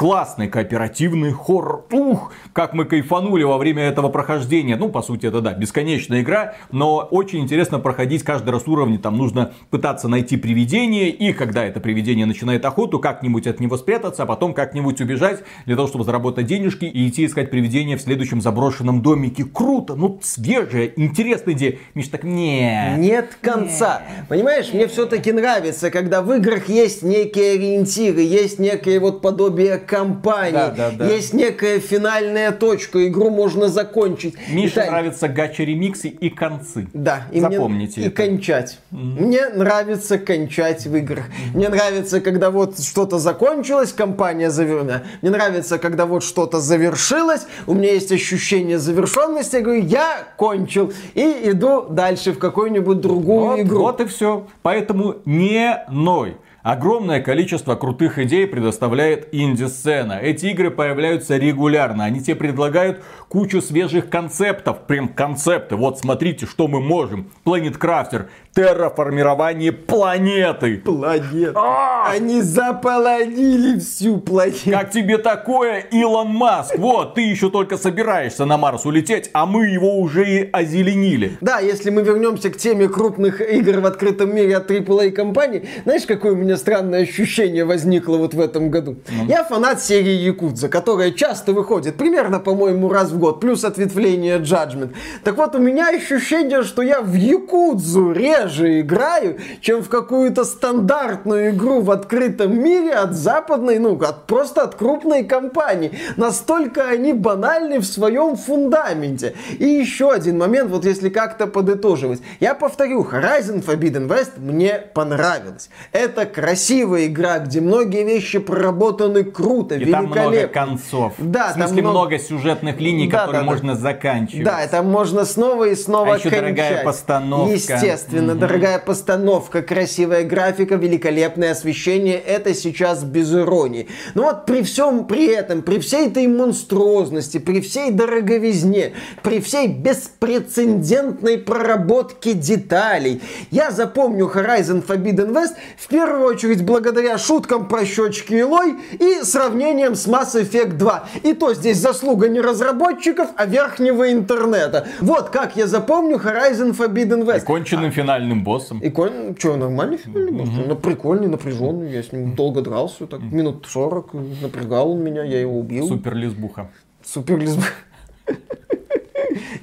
Классный 0.00 0.48
кооперативный 0.48 1.30
хоррор. 1.30 1.84
Ух, 1.92 2.32
как 2.54 2.72
мы 2.72 2.86
кайфанули 2.86 3.42
во 3.42 3.58
время 3.58 3.82
этого 3.82 4.08
прохождения. 4.08 4.76
Ну, 4.76 4.88
по 4.88 5.02
сути, 5.02 5.26
это 5.26 5.42
да, 5.42 5.52
бесконечная 5.52 6.22
игра, 6.22 6.54
но 6.72 7.06
очень 7.10 7.40
интересно 7.40 7.80
проходить 7.80 8.22
каждый 8.22 8.48
раз 8.48 8.66
уровни. 8.66 8.96
Там 8.96 9.18
нужно 9.18 9.52
пытаться 9.68 10.08
найти 10.08 10.38
привидение, 10.38 11.10
и 11.10 11.34
когда 11.34 11.66
это 11.66 11.80
привидение 11.80 12.24
начинает 12.24 12.64
охоту, 12.64 12.98
как-нибудь 12.98 13.46
от 13.46 13.60
него 13.60 13.76
спрятаться, 13.76 14.22
а 14.22 14.26
потом 14.26 14.54
как-нибудь 14.54 15.02
убежать, 15.02 15.44
для 15.66 15.76
того, 15.76 15.86
чтобы 15.86 16.04
заработать 16.04 16.46
денежки 16.46 16.86
и 16.86 17.06
идти 17.06 17.26
искать 17.26 17.50
привидение 17.50 17.98
в 17.98 18.00
следующем 18.00 18.40
заброшенном 18.40 19.02
домике. 19.02 19.44
Круто, 19.44 19.96
ну, 19.96 20.18
свежая, 20.22 20.90
интересная 20.96 21.52
идея. 21.52 21.78
Миш, 21.92 22.08
так 22.08 22.24
не. 22.24 22.94
Нет 22.96 23.36
конца. 23.42 24.00
Понимаешь, 24.30 24.72
мне 24.72 24.86
все-таки 24.86 25.30
нравится, 25.30 25.90
когда 25.90 26.22
в 26.22 26.32
играх 26.32 26.70
есть 26.70 27.02
некие 27.02 27.52
ориентиры, 27.56 28.22
есть 28.22 28.58
некое 28.58 28.98
вот 28.98 29.20
подобие 29.20 29.89
компании, 29.90 30.52
Да, 30.52 30.70
да, 30.76 30.90
да. 30.92 31.06
есть 31.06 31.34
некая 31.34 31.80
финальная 31.80 32.52
точка, 32.52 33.06
игру 33.08 33.30
можно 33.30 33.68
закончить. 33.68 34.34
Мише 34.48 34.74
Итак, 34.74 34.90
нравятся 34.90 35.28
гача-ремиксы 35.28 36.08
и 36.08 36.30
концы. 36.30 36.86
Да, 36.94 37.24
и 37.32 37.40
Запомните 37.40 38.00
мне, 38.00 38.06
и 38.06 38.08
это. 38.08 38.22
кончать. 38.24 38.78
Мне 38.90 39.48
нравится 39.48 40.18
кончать 40.18 40.86
в 40.86 40.94
играх. 40.96 41.24
Мне 41.54 41.68
нравится, 41.68 42.20
когда 42.20 42.50
вот 42.50 42.78
что-то 42.80 43.18
закончилось, 43.18 43.92
компания 43.92 44.50
завершена. 44.50 45.02
Мне 45.22 45.30
нравится, 45.32 45.78
когда 45.78 46.06
вот 46.06 46.22
что-то 46.22 46.60
завершилось, 46.60 47.46
у 47.66 47.74
меня 47.74 47.92
есть 47.92 48.12
ощущение 48.12 48.78
завершенности, 48.78 49.56
я 49.56 49.62
говорю, 49.62 49.82
я 49.82 50.18
кончил, 50.36 50.92
и 51.14 51.40
иду 51.50 51.86
дальше 51.90 52.32
в 52.32 52.38
какую-нибудь 52.38 53.00
другую 53.00 53.40
Вот, 53.40 53.60
игру. 53.60 53.80
вот 53.82 54.00
и 54.00 54.04
все. 54.04 54.46
Поэтому 54.62 55.16
не 55.24 55.84
ной. 55.90 56.36
Огромное 56.62 57.20
количество 57.20 57.74
крутых 57.74 58.18
идей 58.18 58.46
предоставляет 58.46 59.28
инди-сцена. 59.32 60.18
Эти 60.20 60.46
игры 60.46 60.70
появляются 60.70 61.38
регулярно. 61.38 62.04
Они 62.04 62.20
тебе 62.20 62.36
предлагают 62.36 63.02
кучу 63.28 63.62
свежих 63.62 64.10
концептов. 64.10 64.86
Прям 64.86 65.08
концепты. 65.08 65.76
Вот 65.76 65.98
смотрите, 65.98 66.44
что 66.44 66.68
мы 66.68 66.80
можем. 66.80 67.30
Planet 67.46 67.78
Crafter. 67.78 68.26
Терраформирование 68.52 69.70
планеты. 69.70 70.78
Планет. 70.78 71.52
А! 71.54 72.10
Они 72.10 72.42
заполонили 72.42 73.78
всю 73.78 74.18
планету. 74.18 74.70
Как 74.70 74.90
тебе 74.90 75.18
такое, 75.18 75.78
Илон 75.92 76.28
Маск? 76.28 76.76
Вот, 76.76 77.14
ты 77.14 77.20
еще 77.20 77.48
только 77.50 77.76
собираешься 77.76 78.44
на 78.46 78.56
Марс 78.56 78.84
улететь, 78.84 79.30
а 79.34 79.46
мы 79.46 79.66
его 79.66 80.00
уже 80.00 80.28
и 80.28 80.50
озеленили. 80.50 81.38
Да, 81.40 81.60
если 81.60 81.90
мы 81.90 82.02
вернемся 82.02 82.50
к 82.50 82.56
теме 82.56 82.88
крупных 82.88 83.40
игр 83.40 83.80
в 83.80 83.86
открытом 83.86 84.34
мире 84.34 84.56
от 84.56 84.68
AAA 84.68 85.12
компаний, 85.12 85.68
знаешь, 85.84 86.02
какое 86.04 86.32
у 86.32 86.36
меня 86.36 86.56
странное 86.56 87.02
ощущение 87.02 87.64
возникло 87.64 88.16
вот 88.16 88.34
в 88.34 88.40
этом 88.40 88.70
году? 88.70 88.96
Я 89.28 89.44
фанат 89.44 89.80
серии 89.80 90.10
Якудза, 90.10 90.68
которая 90.68 91.12
часто 91.12 91.52
выходит, 91.52 91.96
примерно, 91.96 92.40
по-моему, 92.40 92.88
раз 92.88 93.10
в 93.10 93.18
год, 93.18 93.40
плюс 93.40 93.62
ответвление 93.64 94.38
Judgment. 94.38 94.94
Так 95.22 95.36
вот, 95.36 95.54
у 95.54 95.58
меня 95.58 95.90
ощущение, 95.90 96.64
что 96.64 96.82
я 96.82 97.00
в 97.00 97.14
Якудзу 97.14 98.10
реже 98.44 98.80
играю, 98.80 99.38
чем 99.60 99.82
в 99.82 99.88
какую-то 99.88 100.44
стандартную 100.44 101.50
игру 101.50 101.80
в 101.80 101.90
открытом 101.90 102.58
мире 102.62 102.92
от 102.94 103.14
западной, 103.14 103.78
ну, 103.78 103.98
от, 104.00 104.26
просто 104.26 104.62
от 104.62 104.74
крупной 104.74 105.24
компании. 105.24 105.92
Настолько 106.16 106.88
они 106.88 107.12
банальны 107.12 107.78
в 107.80 107.84
своем 107.84 108.36
фундаменте. 108.36 109.34
И 109.58 109.64
еще 109.66 110.10
один 110.12 110.38
момент, 110.38 110.70
вот 110.70 110.84
если 110.84 111.08
как-то 111.08 111.46
подытоживать. 111.46 112.20
Я 112.40 112.54
повторю, 112.54 113.02
Horizon 113.02 113.64
Forbidden 113.64 114.08
West 114.08 114.38
мне 114.38 114.78
понравилось. 114.94 115.70
Это 115.92 116.26
красивая 116.26 117.06
игра, 117.06 117.38
где 117.38 117.60
многие 117.60 118.04
вещи 118.04 118.38
проработаны 118.38 119.24
круто, 119.24 119.74
И 119.76 119.90
там 119.90 120.06
много 120.06 120.20
великолепно. 120.30 120.60
концов. 120.66 121.12
Да, 121.18 121.48
в 121.50 121.52
смысле 121.54 121.76
там 121.76 121.84
много- 121.90 121.90
много 122.00 122.18
сюжетных 122.18 122.80
линий, 122.80 123.08
Да, 123.10 123.18
которые 123.20 123.40
да, 123.40 123.46
да. 123.46 123.50
можно 123.52 123.74
заканчивать. 123.76 124.44
Да, 124.44 124.60
это 124.62 124.82
можно 124.82 125.24
снова 125.24 125.64
и 125.64 125.74
снова 125.74 126.14
А 126.14 126.18
еще 126.18 126.30
дорогая 126.30 126.54
кончать. 126.68 126.84
постановка. 126.84 127.52
Естественно, 127.54 128.29
дорогая 128.34 128.78
постановка, 128.78 129.62
красивая 129.62 130.24
графика, 130.24 130.76
великолепное 130.76 131.52
освещение. 131.52 132.18
Это 132.18 132.54
сейчас 132.54 133.04
без 133.04 133.32
иронии. 133.34 133.88
Но 134.14 134.24
вот 134.24 134.46
при 134.46 134.62
всем 134.62 135.06
при 135.06 135.26
этом, 135.26 135.62
при 135.62 135.78
всей 135.78 136.08
этой 136.08 136.26
монструозности, 136.26 137.38
при 137.38 137.60
всей 137.60 137.90
дороговизне, 137.90 138.92
при 139.22 139.40
всей 139.40 139.68
беспрецедентной 139.68 141.38
проработке 141.38 142.34
деталей, 142.34 143.22
я 143.50 143.70
запомню 143.70 144.30
Horizon 144.32 144.86
Forbidden 144.86 145.32
West 145.32 145.54
в 145.76 145.88
первую 145.88 146.24
очередь 146.24 146.64
благодаря 146.64 147.18
шуткам 147.18 147.68
про 147.68 147.84
щечки 147.84 148.34
Илой 148.34 148.76
и 148.92 149.22
сравнением 149.22 149.94
с 149.94 150.06
Mass 150.06 150.34
Effect 150.34 150.72
2. 150.76 151.08
И 151.22 151.32
то 151.32 151.54
здесь 151.54 151.78
заслуга 151.78 152.28
не 152.28 152.40
разработчиков, 152.40 153.28
а 153.36 153.46
верхнего 153.46 154.10
интернета. 154.12 154.86
Вот 155.00 155.30
как 155.30 155.56
я 155.56 155.66
запомню 155.66 156.16
Horizon 156.16 156.76
Forbidden 156.76 157.22
И 157.22 157.26
West. 157.26 157.44
конченным 157.44 157.90
финальным 157.90 158.19
боссом. 158.44 158.80
И 158.80 158.90
конь, 158.90 159.36
что, 159.38 159.56
нормальный 159.56 159.96
фильм? 159.96 160.36
Ну, 160.68 160.76
прикольный, 160.76 161.28
напряженный. 161.28 161.90
Я 161.92 162.02
с 162.02 162.12
ним 162.12 162.34
долго 162.34 162.62
дрался, 162.62 163.06
так 163.06 163.20
минут 163.20 163.66
40. 163.68 164.14
Напрягал 164.42 164.92
он 164.92 165.02
меня, 165.02 165.24
я 165.24 165.40
его 165.40 165.58
убил. 165.58 165.86
Супер 165.88 166.14
лесбуха. 166.14 166.70
Супер 167.04 167.38
лесб- 167.38 167.62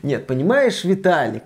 Нет, 0.04 0.28
понимаешь, 0.28 0.84
Виталик, 0.84 1.44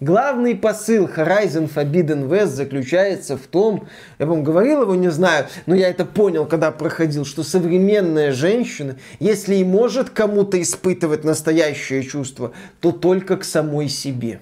главный 0.00 0.54
посыл 0.54 1.06
Horizon 1.06 1.68
Forbidden 1.72 2.28
West 2.28 2.46
заключается 2.46 3.36
в 3.36 3.46
том, 3.46 3.88
я 4.18 4.26
вам 4.26 4.44
говорил 4.44 4.82
его, 4.82 4.94
не 4.94 5.10
знаю, 5.10 5.46
но 5.66 5.74
я 5.74 5.88
это 5.88 6.04
понял, 6.04 6.46
когда 6.46 6.70
проходил, 6.70 7.24
что 7.24 7.42
современная 7.42 8.32
женщина, 8.32 8.96
если 9.18 9.56
и 9.56 9.64
может 9.64 10.10
кому-то 10.10 10.60
испытывать 10.62 11.24
настоящее 11.24 12.02
чувство, 12.04 12.52
то 12.80 12.92
только 12.92 13.36
к 13.36 13.44
самой 13.44 13.88
себе. 13.88 14.40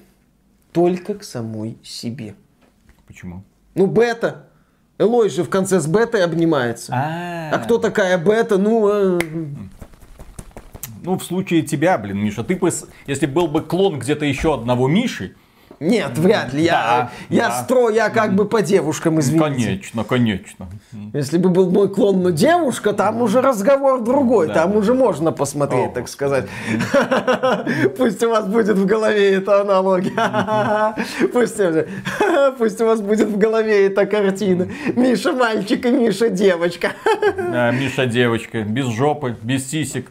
Только 0.72 1.14
к 1.14 1.24
самой 1.24 1.76
себе. 1.82 2.35
Почему? 3.06 3.44
Ну, 3.74 3.87
бета. 3.87 4.48
Элой 4.98 5.28
же 5.28 5.42
в 5.42 5.50
конце 5.50 5.80
с 5.80 5.87
бетой 5.87 6.24
обнимается. 6.24 6.92
А 7.52 7.58
кто 7.58 7.78
такая 7.78 8.18
бета? 8.18 8.58
Ну, 8.58 8.88
э, 8.88 9.18
Ну, 11.02 11.18
в 11.18 11.24
случае 11.24 11.62
тебя, 11.62 11.98
блин, 11.98 12.18
Миша, 12.18 12.44
ты 12.44 12.56
бы, 12.56 12.70
если 13.06 13.26
был 13.26 13.48
бы 13.48 13.62
клон 13.62 13.98
где-то 13.98 14.24
еще 14.24 14.54
одного 14.54 14.87
Миши, 14.88 15.35
нет, 15.80 16.16
вряд 16.18 16.52
ли. 16.52 16.64
Я, 16.64 16.72
Да, 16.72 17.11
я 17.28 17.48
да. 17.48 17.62
строю, 17.62 17.94
я 17.94 18.08
как 18.11 18.35
бы 18.35 18.44
по 18.44 18.62
девушкам, 18.62 19.20
извините. 19.20 19.44
конечно, 19.44 20.04
конечно. 20.04 20.68
Если 21.12 21.38
бы 21.38 21.48
был 21.48 21.70
мой 21.70 21.88
клон, 21.88 22.22
но 22.22 22.30
девушка, 22.30 22.92
там 22.92 23.22
уже 23.22 23.40
разговор 23.40 24.02
другой. 24.02 24.48
Да. 24.48 24.54
Там 24.54 24.76
уже 24.76 24.94
можно 24.94 25.32
посмотреть, 25.32 25.90
О, 25.90 25.94
так 25.94 26.08
сказать. 26.08 26.46
Пусть 27.96 28.22
у 28.22 28.30
вас 28.30 28.46
будет 28.46 28.76
в 28.76 28.87
голове 28.87 29.35
эта 29.35 29.61
аналогия. 29.61 30.12
Пусть, 31.32 31.61
пусть 32.58 32.80
у 32.80 32.87
вас 32.87 33.00
будет 33.00 33.28
в 33.28 33.38
голове 33.38 33.87
эта 33.87 34.06
картина. 34.06 34.68
Миша 34.94 35.32
мальчик 35.32 35.85
и 35.87 35.90
Миша 35.90 36.28
девочка. 36.28 36.92
Миша 37.72 38.06
девочка, 38.06 38.62
без 38.62 38.87
жопы, 38.87 39.37
без 39.42 39.68
сисек. 39.68 40.11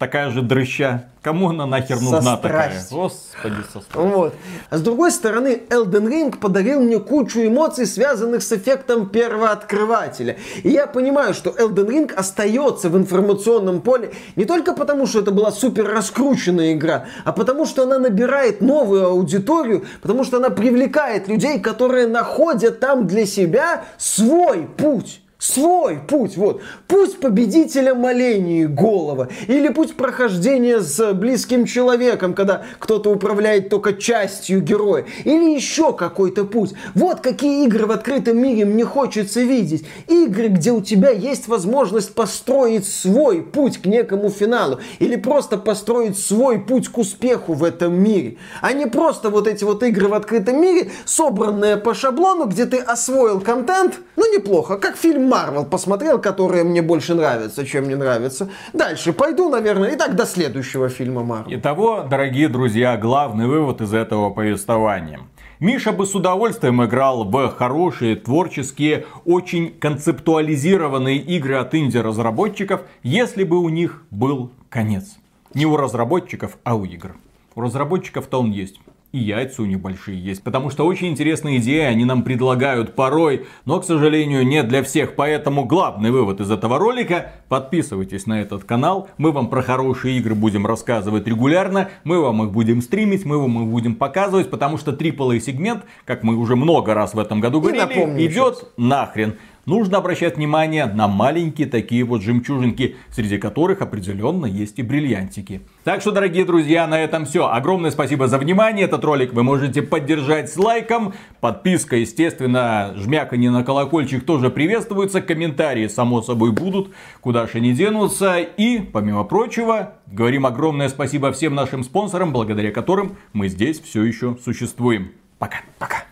Такая 0.00 0.30
же 0.30 0.40
дрыща. 0.40 1.04
Кому 1.20 1.50
она 1.50 1.66
нахер 1.66 1.98
Со 1.98 2.04
нужна 2.04 2.38
такая? 2.38 2.70
страстью. 2.70 2.96
Господи, 2.96 3.54
со 3.70 3.80
страстью. 3.82 4.00
Вот. 4.00 4.34
А 4.70 4.78
с 4.78 4.80
другой 4.80 5.10
стороны, 5.12 5.60
Elden 5.68 6.08
Ring 6.08 6.38
подарил 6.38 6.80
мне 6.80 6.98
кучу 6.98 7.40
эмоций, 7.40 7.84
связанных 7.84 8.42
с 8.42 8.50
эффектом 8.50 9.10
первооткрывателя. 9.10 10.38
И 10.62 10.70
я 10.70 10.86
понимаю, 10.86 11.34
что 11.34 11.50
Elden 11.50 11.86
Ring 11.86 12.14
остается 12.14 12.88
в 12.88 12.96
информационном 12.96 13.82
поле 13.82 14.12
не 14.36 14.46
только 14.46 14.72
потому, 14.72 15.06
что 15.06 15.20
это 15.20 15.32
была 15.32 15.52
супер 15.52 15.86
раскрученная 15.86 16.72
игра, 16.72 17.04
а 17.26 17.32
потому, 17.32 17.66
что 17.66 17.82
она 17.82 17.98
набирает 17.98 18.62
новую 18.62 19.06
аудиторию, 19.06 19.84
потому 20.00 20.24
что 20.24 20.38
она 20.38 20.48
привлекает 20.48 21.28
людей, 21.28 21.60
которые 21.60 22.06
находят 22.06 22.80
там 22.80 23.06
для 23.06 23.26
себя 23.26 23.84
свой 23.98 24.62
путь. 24.62 25.20
Свой 25.40 25.96
путь, 26.06 26.36
вот. 26.36 26.60
Путь 26.86 27.18
победителя 27.18 27.94
молений 27.94 28.66
голова. 28.66 29.28
Или 29.48 29.68
путь 29.68 29.96
прохождения 29.96 30.80
с 30.80 31.14
близким 31.14 31.64
человеком, 31.64 32.34
когда 32.34 32.64
кто-то 32.78 33.10
управляет 33.10 33.70
только 33.70 33.94
частью 33.94 34.60
героя. 34.60 35.06
Или 35.24 35.54
еще 35.54 35.94
какой-то 35.94 36.44
путь. 36.44 36.74
Вот 36.94 37.20
какие 37.20 37.64
игры 37.64 37.86
в 37.86 37.90
открытом 37.90 38.36
мире 38.36 38.66
мне 38.66 38.84
хочется 38.84 39.40
видеть. 39.40 39.86
Игры, 40.08 40.48
где 40.48 40.72
у 40.72 40.82
тебя 40.82 41.08
есть 41.08 41.48
возможность 41.48 42.14
построить 42.14 42.86
свой 42.86 43.40
путь 43.40 43.78
к 43.78 43.86
некому 43.86 44.28
финалу. 44.28 44.78
Или 44.98 45.16
просто 45.16 45.56
построить 45.56 46.18
свой 46.18 46.58
путь 46.58 46.88
к 46.88 46.98
успеху 46.98 47.54
в 47.54 47.64
этом 47.64 47.94
мире. 47.94 48.36
А 48.60 48.74
не 48.74 48.84
просто 48.84 49.30
вот 49.30 49.48
эти 49.48 49.64
вот 49.64 49.82
игры 49.84 50.08
в 50.08 50.12
открытом 50.12 50.60
мире, 50.60 50.90
собранные 51.06 51.78
по 51.78 51.94
шаблону, 51.94 52.44
где 52.44 52.66
ты 52.66 52.76
освоил 52.76 53.40
контент, 53.40 54.00
ну 54.16 54.30
неплохо, 54.36 54.76
как 54.76 54.98
фильм 54.98 55.29
Марвел 55.30 55.64
посмотрел, 55.64 56.18
которые 56.20 56.64
мне 56.64 56.82
больше 56.82 57.14
нравятся, 57.14 57.64
чем 57.64 57.88
не 57.88 57.94
нравится. 57.94 58.50
Дальше 58.72 59.12
пойду, 59.12 59.48
наверное, 59.48 59.90
и 59.90 59.96
так 59.96 60.16
до 60.16 60.26
следующего 60.26 60.88
фильма 60.88 61.22
Марвел. 61.22 61.56
Итого, 61.56 62.02
дорогие 62.02 62.48
друзья, 62.48 62.96
главный 62.96 63.46
вывод 63.46 63.80
из 63.80 63.94
этого 63.94 64.30
повествования. 64.30 65.20
Миша 65.60 65.92
бы 65.92 66.04
с 66.04 66.14
удовольствием 66.14 66.82
играл 66.84 67.24
в 67.24 67.48
хорошие, 67.56 68.16
творческие, 68.16 69.04
очень 69.24 69.70
концептуализированные 69.78 71.18
игры 71.18 71.54
от 71.54 71.74
инди-разработчиков, 71.74 72.80
если 73.04 73.44
бы 73.44 73.58
у 73.58 73.68
них 73.68 74.02
был 74.10 74.50
конец. 74.68 75.16
Не 75.54 75.66
у 75.66 75.76
разработчиков, 75.76 76.58
а 76.64 76.74
у 76.74 76.84
игр. 76.84 77.14
У 77.54 77.60
разработчиков-то 77.60 78.40
он 78.40 78.50
есть. 78.50 78.80
И 79.12 79.18
яйца 79.18 79.62
у 79.62 79.66
них 79.66 79.80
большие 79.80 80.22
есть. 80.22 80.44
Потому 80.44 80.70
что 80.70 80.86
очень 80.86 81.08
интересные 81.08 81.58
идеи 81.58 81.80
они 81.80 82.04
нам 82.04 82.22
предлагают 82.22 82.94
порой. 82.94 83.46
Но, 83.64 83.80
к 83.80 83.84
сожалению, 83.84 84.46
не 84.46 84.62
для 84.62 84.84
всех. 84.84 85.16
Поэтому 85.16 85.64
главный 85.64 86.12
вывод 86.12 86.40
из 86.40 86.50
этого 86.50 86.78
ролика. 86.78 87.32
Подписывайтесь 87.48 88.26
на 88.26 88.40
этот 88.40 88.62
канал. 88.62 89.08
Мы 89.18 89.32
вам 89.32 89.48
про 89.48 89.62
хорошие 89.62 90.16
игры 90.18 90.36
будем 90.36 90.64
рассказывать 90.64 91.26
регулярно. 91.26 91.90
Мы 92.04 92.20
вам 92.20 92.44
их 92.44 92.52
будем 92.52 92.82
стримить. 92.82 93.24
Мы 93.24 93.38
вам 93.38 93.64
их 93.64 93.68
будем 93.68 93.96
показывать. 93.96 94.48
Потому 94.48 94.78
что 94.78 94.92
AAA 94.92 95.40
сегмент, 95.40 95.84
как 96.04 96.22
мы 96.22 96.36
уже 96.36 96.54
много 96.54 96.94
раз 96.94 97.14
в 97.14 97.18
этом 97.18 97.40
году 97.40 97.60
говорили, 97.60 98.26
идет 98.26 98.68
нахрен. 98.76 99.36
Нужно 99.70 99.98
обращать 99.98 100.36
внимание 100.36 100.86
на 100.86 101.06
маленькие 101.06 101.68
такие 101.68 102.02
вот 102.02 102.22
жемчужинки, 102.22 102.96
среди 103.08 103.38
которых 103.38 103.82
определенно 103.82 104.44
есть 104.44 104.80
и 104.80 104.82
бриллиантики. 104.82 105.60
Так 105.84 106.00
что, 106.00 106.10
дорогие 106.10 106.44
друзья, 106.44 106.88
на 106.88 107.00
этом 107.00 107.24
все. 107.24 107.46
Огромное 107.46 107.92
спасибо 107.92 108.26
за 108.26 108.38
внимание. 108.38 108.86
Этот 108.86 109.04
ролик 109.04 109.32
вы 109.32 109.44
можете 109.44 109.82
поддержать 109.82 110.50
с 110.50 110.56
лайком. 110.56 111.14
Подписка, 111.40 111.94
естественно, 111.94 112.94
жмяканье 112.96 113.52
на 113.52 113.62
колокольчик 113.62 114.26
тоже 114.26 114.50
приветствуется. 114.50 115.22
Комментарии, 115.22 115.86
само 115.86 116.20
собой, 116.20 116.50
будут. 116.50 116.92
Куда 117.20 117.46
же 117.46 117.58
они 117.58 117.72
денутся. 117.72 118.40
И, 118.40 118.80
помимо 118.80 119.22
прочего, 119.22 119.92
говорим 120.08 120.46
огромное 120.46 120.88
спасибо 120.88 121.30
всем 121.30 121.54
нашим 121.54 121.84
спонсорам, 121.84 122.32
благодаря 122.32 122.72
которым 122.72 123.18
мы 123.32 123.46
здесь 123.46 123.80
все 123.80 124.02
еще 124.02 124.36
существуем. 124.42 125.12
Пока. 125.38 125.58
Пока. 125.78 126.09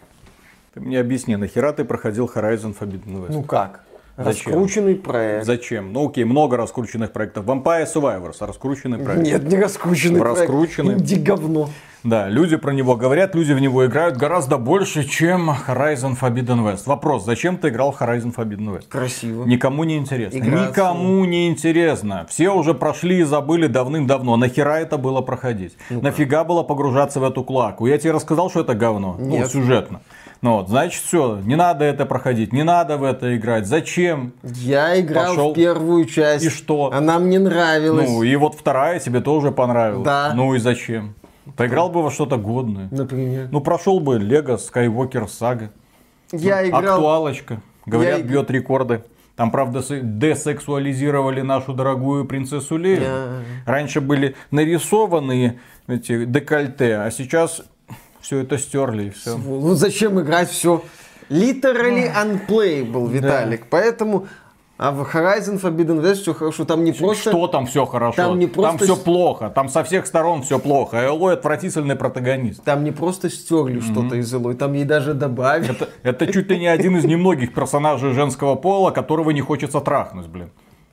Ты 0.78 0.84
мне 0.84 1.00
объясни, 1.00 1.34
нахера 1.34 1.72
ты 1.72 1.84
проходил 1.84 2.30
Horizon 2.32 2.76
Forbidden 2.78 3.26
West? 3.26 3.32
Ну 3.32 3.42
как? 3.42 3.80
Зачем? 4.16 4.52
Раскрученный 4.52 4.94
проект. 4.94 5.44
Зачем? 5.44 5.92
Ну 5.92 6.08
окей, 6.08 6.22
много 6.22 6.56
раскрученных 6.56 7.10
проектов. 7.10 7.46
Vampire 7.46 7.84
Survivors, 7.92 8.36
раскрученный 8.38 8.98
проект. 8.98 9.22
Нет, 9.22 9.42
не 9.42 9.56
раскрученный. 9.56 10.22
Раскрученный. 10.22 10.94
Инди 10.94 11.16
говно. 11.16 11.68
Да, 12.04 12.28
люди 12.28 12.56
про 12.56 12.70
него 12.70 12.94
говорят, 12.94 13.34
люди 13.34 13.52
в 13.52 13.60
него 13.60 13.84
играют 13.86 14.16
гораздо 14.16 14.56
больше, 14.56 15.02
чем 15.02 15.50
Horizon 15.50 16.16
Forbidden 16.16 16.64
West. 16.64 16.82
Вопрос, 16.86 17.24
зачем 17.24 17.58
ты 17.58 17.70
играл 17.70 17.94
Horizon 17.98 18.32
Forbidden 18.32 18.76
West? 18.76 18.88
Красиво. 18.88 19.44
Никому 19.44 19.82
не 19.82 19.96
интересно. 19.96 20.38
Играться. 20.38 20.70
Никому 20.70 21.24
не 21.24 21.48
интересно. 21.48 22.24
Все 22.28 22.50
уже 22.50 22.74
прошли 22.74 23.18
и 23.18 23.24
забыли 23.24 23.66
давным-давно. 23.66 24.36
Нахера 24.36 24.78
это 24.78 24.96
было 24.96 25.22
проходить? 25.22 25.76
Нафига 25.90 26.44
было 26.44 26.62
погружаться 26.62 27.18
в 27.18 27.24
эту 27.24 27.42
клаку? 27.42 27.86
Я 27.86 27.98
тебе 27.98 28.12
рассказал, 28.12 28.48
что 28.48 28.60
это 28.60 28.74
говно. 28.74 29.16
Ну, 29.18 29.26
Нет. 29.26 29.50
сюжетно. 29.50 30.00
Ну 30.40 30.58
вот, 30.58 30.68
значит, 30.68 31.02
все, 31.02 31.40
не 31.42 31.56
надо 31.56 31.84
это 31.84 32.06
проходить, 32.06 32.52
не 32.52 32.62
надо 32.62 32.96
в 32.96 33.02
это 33.02 33.36
играть. 33.36 33.66
Зачем? 33.66 34.34
Я 34.42 35.00
играл 35.00 35.30
Пошел. 35.30 35.50
в 35.52 35.54
первую 35.54 36.04
часть. 36.04 36.44
И 36.44 36.48
что? 36.48 36.92
Она 36.92 37.18
мне 37.18 37.40
нравилась. 37.40 38.08
Ну, 38.08 38.22
и 38.22 38.36
вот 38.36 38.54
вторая 38.54 39.00
тебе 39.00 39.20
тоже 39.20 39.50
понравилась. 39.50 40.04
Да. 40.04 40.32
Ну 40.34 40.54
и 40.54 40.58
зачем? 40.60 41.14
Поиграл 41.56 41.88
бы 41.88 42.02
во 42.02 42.10
что-то 42.10 42.36
годное. 42.36 42.88
Например. 42.90 43.48
Ну, 43.50 43.60
прошел 43.60 43.98
бы 43.98 44.18
Лего 44.18 44.56
Skywalker 44.56 45.26
Saga. 45.26 45.70
Я 46.30 46.68
играл... 46.68 46.96
Актуалочка. 46.96 47.60
Говорят, 47.86 48.18
Я- 48.18 48.24
бьет 48.24 48.50
рекорды. 48.50 49.02
Там, 49.34 49.50
правда, 49.50 49.80
десексуализировали 49.80 51.42
нашу 51.42 51.72
дорогую 51.72 52.26
принцессу 52.26 52.76
Лею. 52.76 53.00
Да. 53.00 53.72
Раньше 53.72 54.00
были 54.00 54.34
нарисованные 54.50 55.60
эти 55.86 56.24
декольте, 56.24 56.96
а 56.96 57.10
сейчас 57.10 57.62
все 58.20 58.38
это 58.38 58.58
стерли 58.58 59.04
и 59.04 59.10
все. 59.10 59.36
Ну 59.36 59.74
зачем 59.74 60.20
играть 60.20 60.50
все? 60.50 60.82
literally 61.30 62.10
unplayable, 62.14 63.10
Виталик. 63.10 63.66
Поэтому 63.70 64.26
а 64.80 64.92
в 64.92 65.02
Horizon 65.02 65.60
Forbidden 65.60 66.00
West 66.00 66.22
все 66.22 66.34
хорошо, 66.34 66.64
там 66.64 66.84
не 66.84 66.92
просто... 66.92 67.30
Что 67.30 67.48
там 67.48 67.66
все 67.66 67.84
хорошо? 67.84 68.14
Там 68.14 68.38
не 68.38 68.46
просто 68.46 68.84
все 68.84 68.94
с- 68.94 68.98
плохо. 69.00 69.50
Там 69.50 69.68
со 69.68 69.82
всех 69.82 70.06
сторон 70.06 70.42
все 70.42 70.60
плохо. 70.60 71.04
Элой 71.04 71.34
отвратительный 71.34 71.96
протагонист. 71.96 72.62
Там 72.62 72.84
не 72.84 72.92
просто 72.92 73.28
стерли 73.28 73.80
что-то 73.80 74.14
из 74.14 74.32
Элой, 74.32 74.54
там 74.54 74.74
ей 74.74 74.84
даже 74.84 75.14
добавили. 75.14 75.72
Это, 75.72 75.88
это 76.04 76.32
чуть 76.32 76.48
ли 76.48 76.60
не 76.60 76.68
один 76.68 76.96
из 76.96 77.04
немногих 77.04 77.54
персонажей 77.54 78.12
женского 78.12 78.54
пола, 78.54 78.92
которого 78.92 79.30
не 79.30 79.40
хочется 79.40 79.80
трахнуть, 79.80 80.28
блин. 80.28 80.50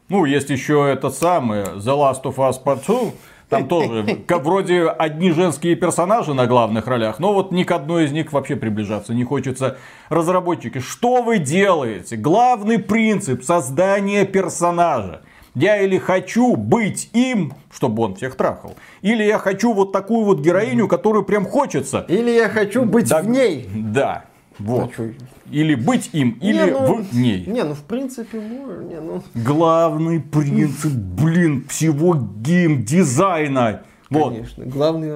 Ну, 0.10 0.26
есть 0.26 0.50
еще 0.50 0.90
этот 0.92 1.16
самый 1.16 1.62
The 1.64 1.84
Last 1.86 2.24
of 2.24 2.38
Us 2.38 2.56
Part 2.64 2.88
2. 2.88 3.12
Там 3.50 3.68
тоже 3.68 4.06
вроде 4.30 4.88
одни 4.88 5.32
женские 5.32 5.76
персонажи 5.76 6.34
на 6.34 6.48
главных 6.48 6.88
ролях, 6.88 7.20
но 7.20 7.34
вот 7.34 7.52
ни 7.52 7.64
к 7.64 7.72
одной 7.72 8.06
из 8.06 8.12
них 8.12 8.34
вообще 8.34 8.56
приближаться 8.56 9.14
не 9.14 9.24
хочется. 9.24 9.78
Разработчики, 10.10 10.80
что 10.80 11.22
вы 11.22 11.38
делаете? 11.38 12.16
Главный 12.16 12.80
принцип 12.80 13.44
создания 13.44 14.26
персонажа. 14.26 15.22
Я 15.56 15.80
или 15.82 15.98
хочу 15.98 16.58
быть 16.58 17.10
им, 17.14 17.54
чтобы 17.74 18.04
он 18.04 18.16
всех 18.16 18.36
трахал, 18.36 18.76
или 19.02 19.24
я 19.24 19.38
хочу 19.38 19.72
вот 19.72 19.94
такую 19.94 20.26
вот 20.26 20.42
героиню, 20.42 20.90
которую 20.90 21.24
прям 21.24 21.46
хочется. 21.46 22.06
Или 22.10 22.32
я 22.32 22.50
хочу 22.50 22.84
быть 22.84 23.08
Да, 23.08 23.22
в 23.22 23.30
ней. 23.30 23.70
Да. 23.74 24.26
Вот. 24.60 24.96
Чё? 24.96 25.10
Или 25.52 25.76
быть 25.76 26.10
им, 26.14 26.38
или 26.42 26.58
Не, 26.58 26.72
ну, 26.72 27.04
в 27.04 27.14
ней. 27.16 27.46
Не, 27.46 27.64
ну 27.64 27.74
в 27.74 27.84
принципе, 27.84 28.40
можно, 28.40 28.82
не, 28.82 29.00
ну... 29.00 29.22
Главный 29.36 30.20
принцип, 30.20 30.92
блин, 30.92 31.66
всего 31.68 32.16
геймдизайна. 32.16 33.82
Вот. 34.10 34.34
Конечно, 34.34 34.66
главный... 34.66 35.14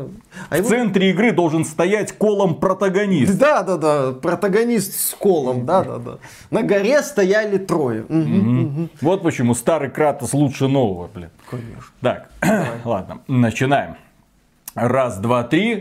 А 0.50 0.56
В 0.56 0.58
его- 0.58 0.70
центре 0.70 1.12
игры 1.12 1.32
должен 1.32 1.64
стоять 1.64 2.12
колом 2.12 2.56
протагонист. 2.56 3.38
Да, 3.38 3.64
да, 3.64 3.78
да, 3.78 4.12
протагонист 4.14 4.94
с 5.00 5.14
колом, 5.14 5.66
да, 5.66 5.84
да, 5.84 5.98
да. 5.98 6.18
На 6.50 6.64
горе 6.64 7.02
стояли 7.04 7.58
трое. 7.58 8.06
Мгм. 8.10 8.90
Вот 9.02 9.22
почему 9.22 9.54
старый 9.54 9.90
Кратос 9.90 10.34
лучше 10.34 10.68
нового, 10.68 11.08
блин. 11.14 11.30
Конечно. 11.50 11.84
Так, 12.02 12.30
ладно, 12.86 13.20
начинаем. 13.28 13.96
Раз, 14.76 15.18
два, 15.18 15.44
три. 15.44 15.76